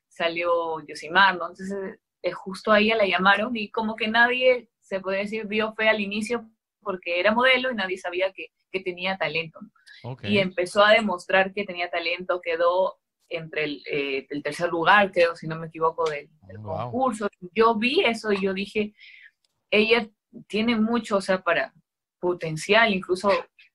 salió 0.08 0.80
Yosimar, 0.88 1.38
¿no? 1.38 1.50
Entonces, 1.50 2.00
eh, 2.22 2.32
justo 2.32 2.72
a 2.72 2.80
ella 2.80 2.96
la 2.96 3.06
llamaron 3.06 3.56
y 3.56 3.70
como 3.70 3.96
que 3.96 4.08
nadie, 4.08 4.70
se 4.82 5.00
podría 5.00 5.22
decir, 5.22 5.48
dio 5.48 5.74
fe 5.74 5.90
al 5.90 6.00
inicio 6.00 6.50
porque 6.82 7.20
era 7.20 7.34
modelo 7.34 7.72
y 7.72 7.76
nadie 7.76 7.98
sabía 7.98 8.32
que, 8.34 8.48
que 8.72 8.82
tenía 8.82 9.18
talento. 9.18 9.60
Y 10.24 10.40
empezó 10.40 10.84
a 10.84 10.92
demostrar 10.92 11.54
que 11.54 11.64
tenía 11.64 11.90
talento, 11.90 12.42
quedó 12.42 13.00
entre 13.30 13.64
el, 13.64 13.84
eh, 13.90 14.28
el, 14.30 14.44
tercer 14.44 14.70
lugar, 14.70 15.12
creo, 15.12 15.36
si 15.36 15.48
no 15.48 15.56
me 15.56 15.68
equivoco, 15.68 16.10
del, 16.10 16.30
concurso. 16.62 17.30
Yo 17.54 17.76
vi 17.76 18.04
eso 18.04 18.32
y 18.32 18.42
yo 18.42 18.54
dije, 18.54 18.94
ella 19.72 20.10
tiene 20.48 20.76
mucho, 20.76 21.18
o 21.18 21.22
sea, 21.22 21.42
para 21.42 21.74
potencial, 22.20 22.94
incluso 22.94 23.30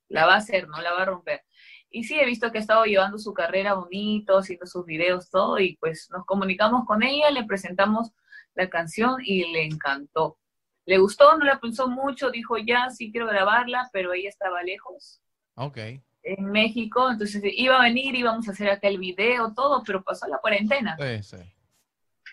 la 0.09 0.27
va 0.27 0.35
a 0.35 0.39
hacer, 0.39 0.69
no 0.69 0.81
la 0.81 0.93
va 0.93 1.03
a 1.03 1.07
romper. 1.07 1.43
Y 1.91 2.05
sí, 2.05 2.19
he 2.19 2.27
visto 2.27 2.51
que 2.53 2.59
ha 2.59 2.61
estado 2.61 2.85
llevando 2.85 3.19
su 3.19 3.33
carrera 3.33 3.75
bonito, 3.75 4.39
haciendo 4.39 4.67
sus 4.67 4.85
videos, 4.85 5.31
todo, 5.31 5.59
y 5.59 5.77
pues 5.77 6.09
nos 6.11 6.27
comunicamos 6.27 6.85
con 6.87 7.03
ella, 7.03 7.31
le 7.31 7.45
presentamos 7.45 8.13
la 8.55 8.69
canción 8.69 9.17
y 9.25 9.51
le 9.53 9.65
encantó. 9.65 10.39
Le 10.85 10.99
gustó, 10.99 11.37
no 11.37 11.45
la 11.45 11.61
pensó 11.61 11.89
mucho, 11.89 12.31
dijo 12.31 12.57
ya, 12.59 12.91
sí 12.91 13.11
quiero 13.11 13.27
grabarla, 13.27 13.89
pero 13.93 14.13
ella 14.13 14.29
estaba 14.29 14.63
lejos. 14.63 15.21
Ok. 15.55 15.79
En 16.23 16.45
México, 16.51 17.11
entonces 17.11 17.43
iba 17.45 17.77
a 17.79 17.83
venir, 17.83 18.15
íbamos 18.15 18.49
a 18.49 18.53
hacer 18.53 18.71
acá 18.71 18.89
el 18.89 18.99
video, 18.99 19.55
todo, 19.55 19.83
pero 19.87 20.03
pasó 20.03 20.27
la 20.27 20.39
cuarentena. 20.39 20.97
Sí, 20.99 21.23
sí. 21.23 21.37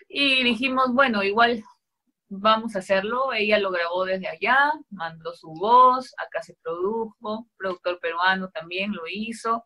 Y 0.08 0.44
dijimos, 0.44 0.92
bueno, 0.92 1.22
igual 1.22 1.62
vamos 2.28 2.76
a 2.76 2.80
hacerlo. 2.80 3.32
Ella 3.32 3.58
lo 3.58 3.70
grabó 3.70 4.04
desde 4.04 4.28
allá, 4.28 4.72
mandó 4.90 5.32
su 5.34 5.48
voz, 5.48 6.14
acá 6.18 6.42
se 6.42 6.54
produjo, 6.62 7.48
productor 7.56 7.98
peruano 8.00 8.50
también 8.50 8.92
lo 8.92 9.02
hizo. 9.08 9.64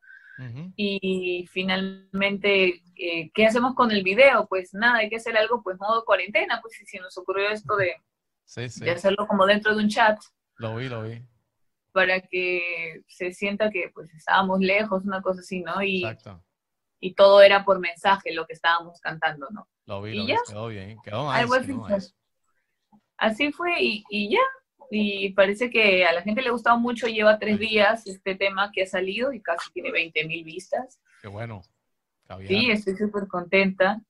Y 0.75 1.47
finalmente, 1.53 2.83
eh, 2.97 3.31
¿qué 3.35 3.45
hacemos 3.45 3.75
con 3.75 3.91
el 3.91 4.03
video? 4.03 4.47
Pues 4.49 4.73
nada, 4.73 5.01
hay 5.01 5.11
que 5.11 5.17
hacer 5.17 5.37
algo, 5.37 5.63
pues 5.63 5.79
modo 5.79 6.03
cuarentena, 6.07 6.61
pues 6.63 6.81
si 6.83 6.99
nos 6.99 7.19
ocurrió 7.19 7.51
esto 7.51 7.77
de, 7.77 7.95
de 8.57 8.91
hacerlo 8.91 9.27
como 9.27 9.45
dentro 9.45 9.75
de 9.75 9.83
un 9.83 9.91
chat. 9.91 10.19
Lo 10.57 10.77
vi, 10.77 10.89
lo 10.89 11.03
vi. 11.03 11.23
Para 11.93 12.23
que 12.23 13.03
se 13.07 13.33
sienta 13.33 13.71
que 13.71 13.91
pues 13.93 14.15
estábamos 14.15 14.61
lejos, 14.61 15.05
una 15.05 15.21
cosa 15.21 15.41
así, 15.41 15.61
¿no? 15.61 15.83
Y, 15.83 16.05
Exacto. 16.07 16.43
y 17.01 17.15
todo 17.15 17.43
era 17.43 17.65
por 17.65 17.79
mensaje 17.79 18.33
lo 18.33 18.47
que 18.47 18.55
estábamos 18.55 18.99
cantando, 19.01 19.47
¿no? 19.51 19.69
Lo 19.85 20.01
vi, 20.01 20.15
lo 20.15 20.25
vi, 20.25 20.35
quedó 20.49 20.69
bien, 20.69 20.99
quedó 21.03 21.31
nice, 21.35 22.15
así 23.21 23.53
fue 23.53 23.77
y, 23.79 24.31
ya. 24.31 24.41
Y 24.91 25.33
parece 25.35 25.71
que 25.71 26.05
a 26.05 26.13
la 26.13 26.23
gente 26.23 26.43
le 26.43 26.49
ha 26.49 26.53
gustado 26.53 26.77
mucho, 26.77 27.07
lleva 27.07 27.39
tres 27.39 27.61
días 27.61 28.05
este 28.09 28.35
tema 28.35 28.73
que 28.73 28.83
ha 28.83 28.87
salido 28.87 29.33
y 29.33 29.41
casi 29.41 29.71
tiene 29.71 29.93
20 29.93 30.27
mil 30.27 30.43
vistas. 30.43 31.01
Qué 31.23 31.29
bueno. 31.29 31.63
Sí, 32.47 32.71
estoy 32.71 32.97
súper 32.97 33.29
contenta. 33.29 34.01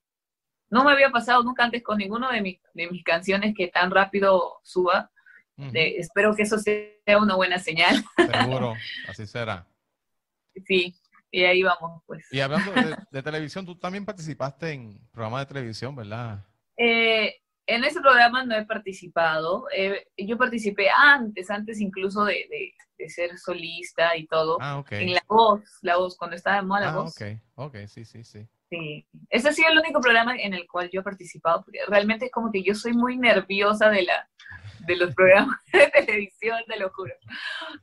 No 0.70 0.84
me 0.84 0.92
había 0.92 1.10
pasado 1.10 1.42
nunca 1.42 1.64
antes 1.64 1.82
con 1.82 1.98
ninguno 1.98 2.30
de, 2.30 2.60
de 2.72 2.90
mis 2.90 3.04
canciones 3.04 3.54
que 3.54 3.68
tan 3.68 3.90
rápido 3.90 4.60
suba. 4.62 5.10
espero 5.74 6.34
que 6.34 6.42
eso 6.42 6.58
sea 6.58 7.18
una 7.18 7.34
buena 7.34 7.58
señal. 7.58 8.02
Seguro, 8.16 8.74
así 9.08 9.26
será. 9.26 9.66
Sí, 10.66 10.94
y 11.30 11.44
ahí 11.44 11.62
vamos, 11.62 12.02
pues. 12.06 12.26
Y 12.32 12.40
hablando 12.40 12.72
de, 12.72 12.96
de 13.10 13.22
televisión, 13.22 13.66
tú 13.66 13.76
también 13.76 14.04
participaste 14.04 14.72
en 14.72 14.98
programas 15.12 15.42
de 15.42 15.54
televisión, 15.54 15.94
¿verdad? 15.94 16.44
Eh, 16.76 17.40
en 17.70 17.84
ese 17.84 18.00
programa 18.00 18.44
no 18.44 18.56
he 18.56 18.64
participado. 18.64 19.66
Eh, 19.74 20.06
yo 20.16 20.36
participé 20.36 20.88
antes, 20.90 21.50
antes 21.50 21.80
incluso 21.80 22.24
de, 22.24 22.74
ser 23.08 23.38
solista 23.38 24.16
y 24.16 24.26
todo. 24.26 24.58
Ah, 24.60 24.84
En 24.90 25.14
La 25.14 25.22
Voz, 25.26 25.62
La 25.80 25.96
Voz, 25.96 26.16
cuando 26.16 26.36
estaba 26.36 26.56
de 26.56 26.62
moda 26.62 26.80
La 26.80 26.90
ah, 26.90 26.96
Voz. 26.96 27.14
ok, 27.16 27.28
ok, 27.54 27.76
sí, 27.86 28.04
sí, 28.04 28.24
sí. 28.24 28.46
Sí, 28.68 29.06
ese 29.30 29.48
ha 29.48 29.52
sido 29.52 29.70
el 29.70 29.78
único 29.78 30.00
programa 30.00 30.36
en 30.36 30.54
el 30.54 30.68
cual 30.68 30.90
yo 30.92 31.00
he 31.00 31.04
participado, 31.04 31.64
porque 31.64 31.80
realmente 31.88 32.26
es 32.26 32.30
como 32.30 32.52
que 32.52 32.62
yo 32.62 32.74
soy 32.74 32.92
muy 32.92 33.16
nerviosa 33.16 33.88
de, 33.88 34.02
la, 34.02 34.28
de 34.80 34.96
los 34.96 35.14
programas 35.14 35.58
de 35.72 35.88
televisión, 35.88 36.60
te 36.66 36.78
lo 36.78 36.90
juro. 36.90 37.14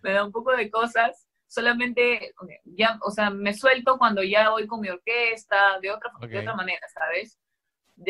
Me 0.02 0.14
da 0.14 0.24
un 0.24 0.32
poco 0.32 0.52
de 0.52 0.70
cosas. 0.70 1.28
Solamente, 1.50 2.34
ya, 2.66 3.00
o 3.04 3.12
sea, 3.12 3.30
me 3.30 3.54
suelto 3.54 3.98
cuando 3.98 4.22
ya 4.22 4.50
voy 4.50 4.68
con 4.68 4.82
mi 4.82 4.90
orquesta, 4.90 5.80
de 5.82 5.92
otra, 5.92 6.12
de 6.28 6.40
otra 6.40 6.56
manera, 6.56 6.86
¿sabes? 6.94 7.40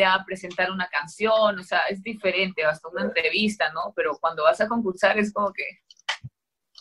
A 0.06 0.24
presentar 0.26 0.72
una 0.72 0.88
canción, 0.88 1.60
o 1.60 1.64
sea, 1.64 1.82
es 1.90 2.02
diferente, 2.02 2.64
hasta 2.66 2.90
una 2.90 3.04
entrevista, 3.04 3.72
¿no? 3.72 3.94
Pero 3.96 4.18
cuando 4.20 4.44
vas 4.44 4.60
a 4.62 4.68
concursar 4.68 5.18
es 5.18 5.34
como 5.34 5.52
que... 5.54 5.64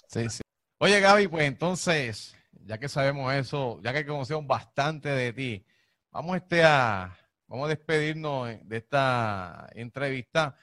Sí, 0.08 0.28
sí. 0.28 0.42
Oye, 0.78 1.00
Gaby, 1.00 1.28
pues 1.28 1.46
entonces, 1.46 2.36
ya 2.52 2.78
que 2.78 2.88
sabemos 2.88 3.32
eso, 3.34 3.80
ya 3.82 3.92
que 3.92 4.04
conocemos 4.04 4.46
bastante 4.46 5.08
de 5.08 5.32
ti, 5.32 5.66
vamos 6.10 6.36
este 6.36 6.64
a, 6.64 7.16
vamos 7.46 7.66
a 7.66 7.68
despedirnos 7.68 8.48
de 8.62 8.76
esta 8.76 9.68
entrevista 9.72 10.56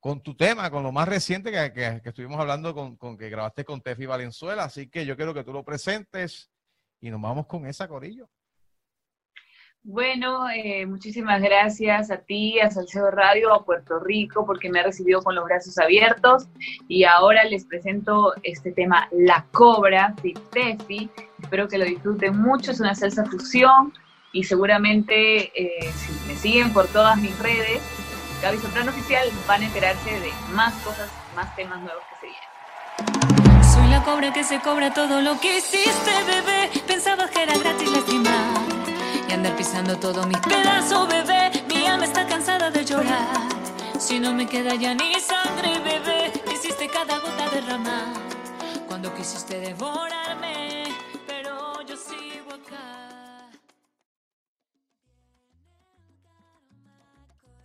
con 0.00 0.22
tu 0.22 0.36
tema, 0.36 0.70
con 0.70 0.82
lo 0.82 0.92
más 0.92 1.08
reciente 1.08 1.50
que, 1.50 1.72
que, 1.72 2.08
estuvimos 2.08 2.38
hablando 2.38 2.74
con, 2.74 2.96
con, 2.96 3.16
que 3.16 3.30
grabaste 3.30 3.64
con 3.64 3.80
Tefi 3.80 4.06
Valenzuela. 4.06 4.64
Así 4.64 4.88
que 4.88 5.06
yo 5.06 5.16
quiero 5.16 5.32
que 5.32 5.44
tú 5.44 5.52
lo 5.52 5.64
presentes 5.64 6.50
y 7.00 7.10
nos 7.10 7.20
vamos 7.20 7.46
con 7.46 7.66
esa, 7.66 7.88
Corillo. 7.88 8.28
Bueno, 9.86 10.48
eh, 10.48 10.86
muchísimas 10.86 11.42
gracias 11.42 12.10
a 12.10 12.16
ti, 12.16 12.58
a 12.58 12.70
Salcedo 12.70 13.10
Radio, 13.10 13.52
a 13.52 13.66
Puerto 13.66 14.00
Rico, 14.00 14.46
porque 14.46 14.70
me 14.70 14.80
ha 14.80 14.82
recibido 14.82 15.20
con 15.20 15.34
los 15.34 15.44
brazos 15.44 15.76
abiertos. 15.76 16.48
Y 16.88 17.04
ahora 17.04 17.44
les 17.44 17.66
presento 17.66 18.32
este 18.44 18.72
tema, 18.72 19.08
La 19.12 19.44
Cobra, 19.52 20.14
de 20.22 20.32
Tefi. 20.50 21.10
Espero 21.42 21.68
que 21.68 21.76
lo 21.76 21.84
disfruten 21.84 22.34
mucho, 22.34 22.70
es 22.70 22.80
una 22.80 22.94
salsa 22.94 23.26
fusión. 23.26 23.92
Y 24.32 24.44
seguramente, 24.44 25.52
eh, 25.54 25.92
si 25.92 26.12
me 26.28 26.34
siguen 26.34 26.72
por 26.72 26.86
todas 26.86 27.18
mis 27.18 27.38
redes, 27.40 27.82
Gaby 28.40 28.56
Soprano 28.56 28.90
Oficial, 28.90 29.28
van 29.46 29.60
a 29.60 29.66
enterarse 29.66 30.18
de 30.18 30.30
más 30.54 30.72
cosas, 30.82 31.12
más 31.36 31.54
temas 31.56 31.82
nuevos 31.82 32.02
que 32.08 32.26
se 32.26 32.32
vienen. 32.32 33.62
Soy 33.62 33.86
la 33.88 34.02
cobra 34.02 34.32
que 34.32 34.44
se 34.44 34.60
cobra 34.60 34.94
todo 34.94 35.20
lo 35.20 35.38
que 35.40 35.58
hiciste, 35.58 36.10
bebé. 36.26 36.70
Pensabas 36.86 37.30
que 37.30 37.42
era 37.42 37.58
gratis 37.58 37.92
lastimar 37.92 38.83
andar 39.34 39.56
pisando 39.56 39.96
todo 39.96 40.26
mi 40.26 40.34
pedazo, 40.36 41.06
bebé. 41.06 41.50
Mi 41.68 41.86
alma 41.86 42.04
está 42.04 42.26
cansada 42.26 42.70
de 42.70 42.84
llorar. 42.84 43.48
Si 43.98 44.18
no 44.20 44.32
me 44.32 44.46
queda 44.46 44.74
ya 44.74 44.94
ni 44.94 45.14
sangre, 45.20 45.78
bebé, 45.80 46.32
hiciste 46.52 46.88
cada 46.88 47.18
gota 47.18 47.48
derramar 47.50 48.12
cuando 48.86 49.12
quisiste 49.14 49.58
devorarme. 49.58 50.83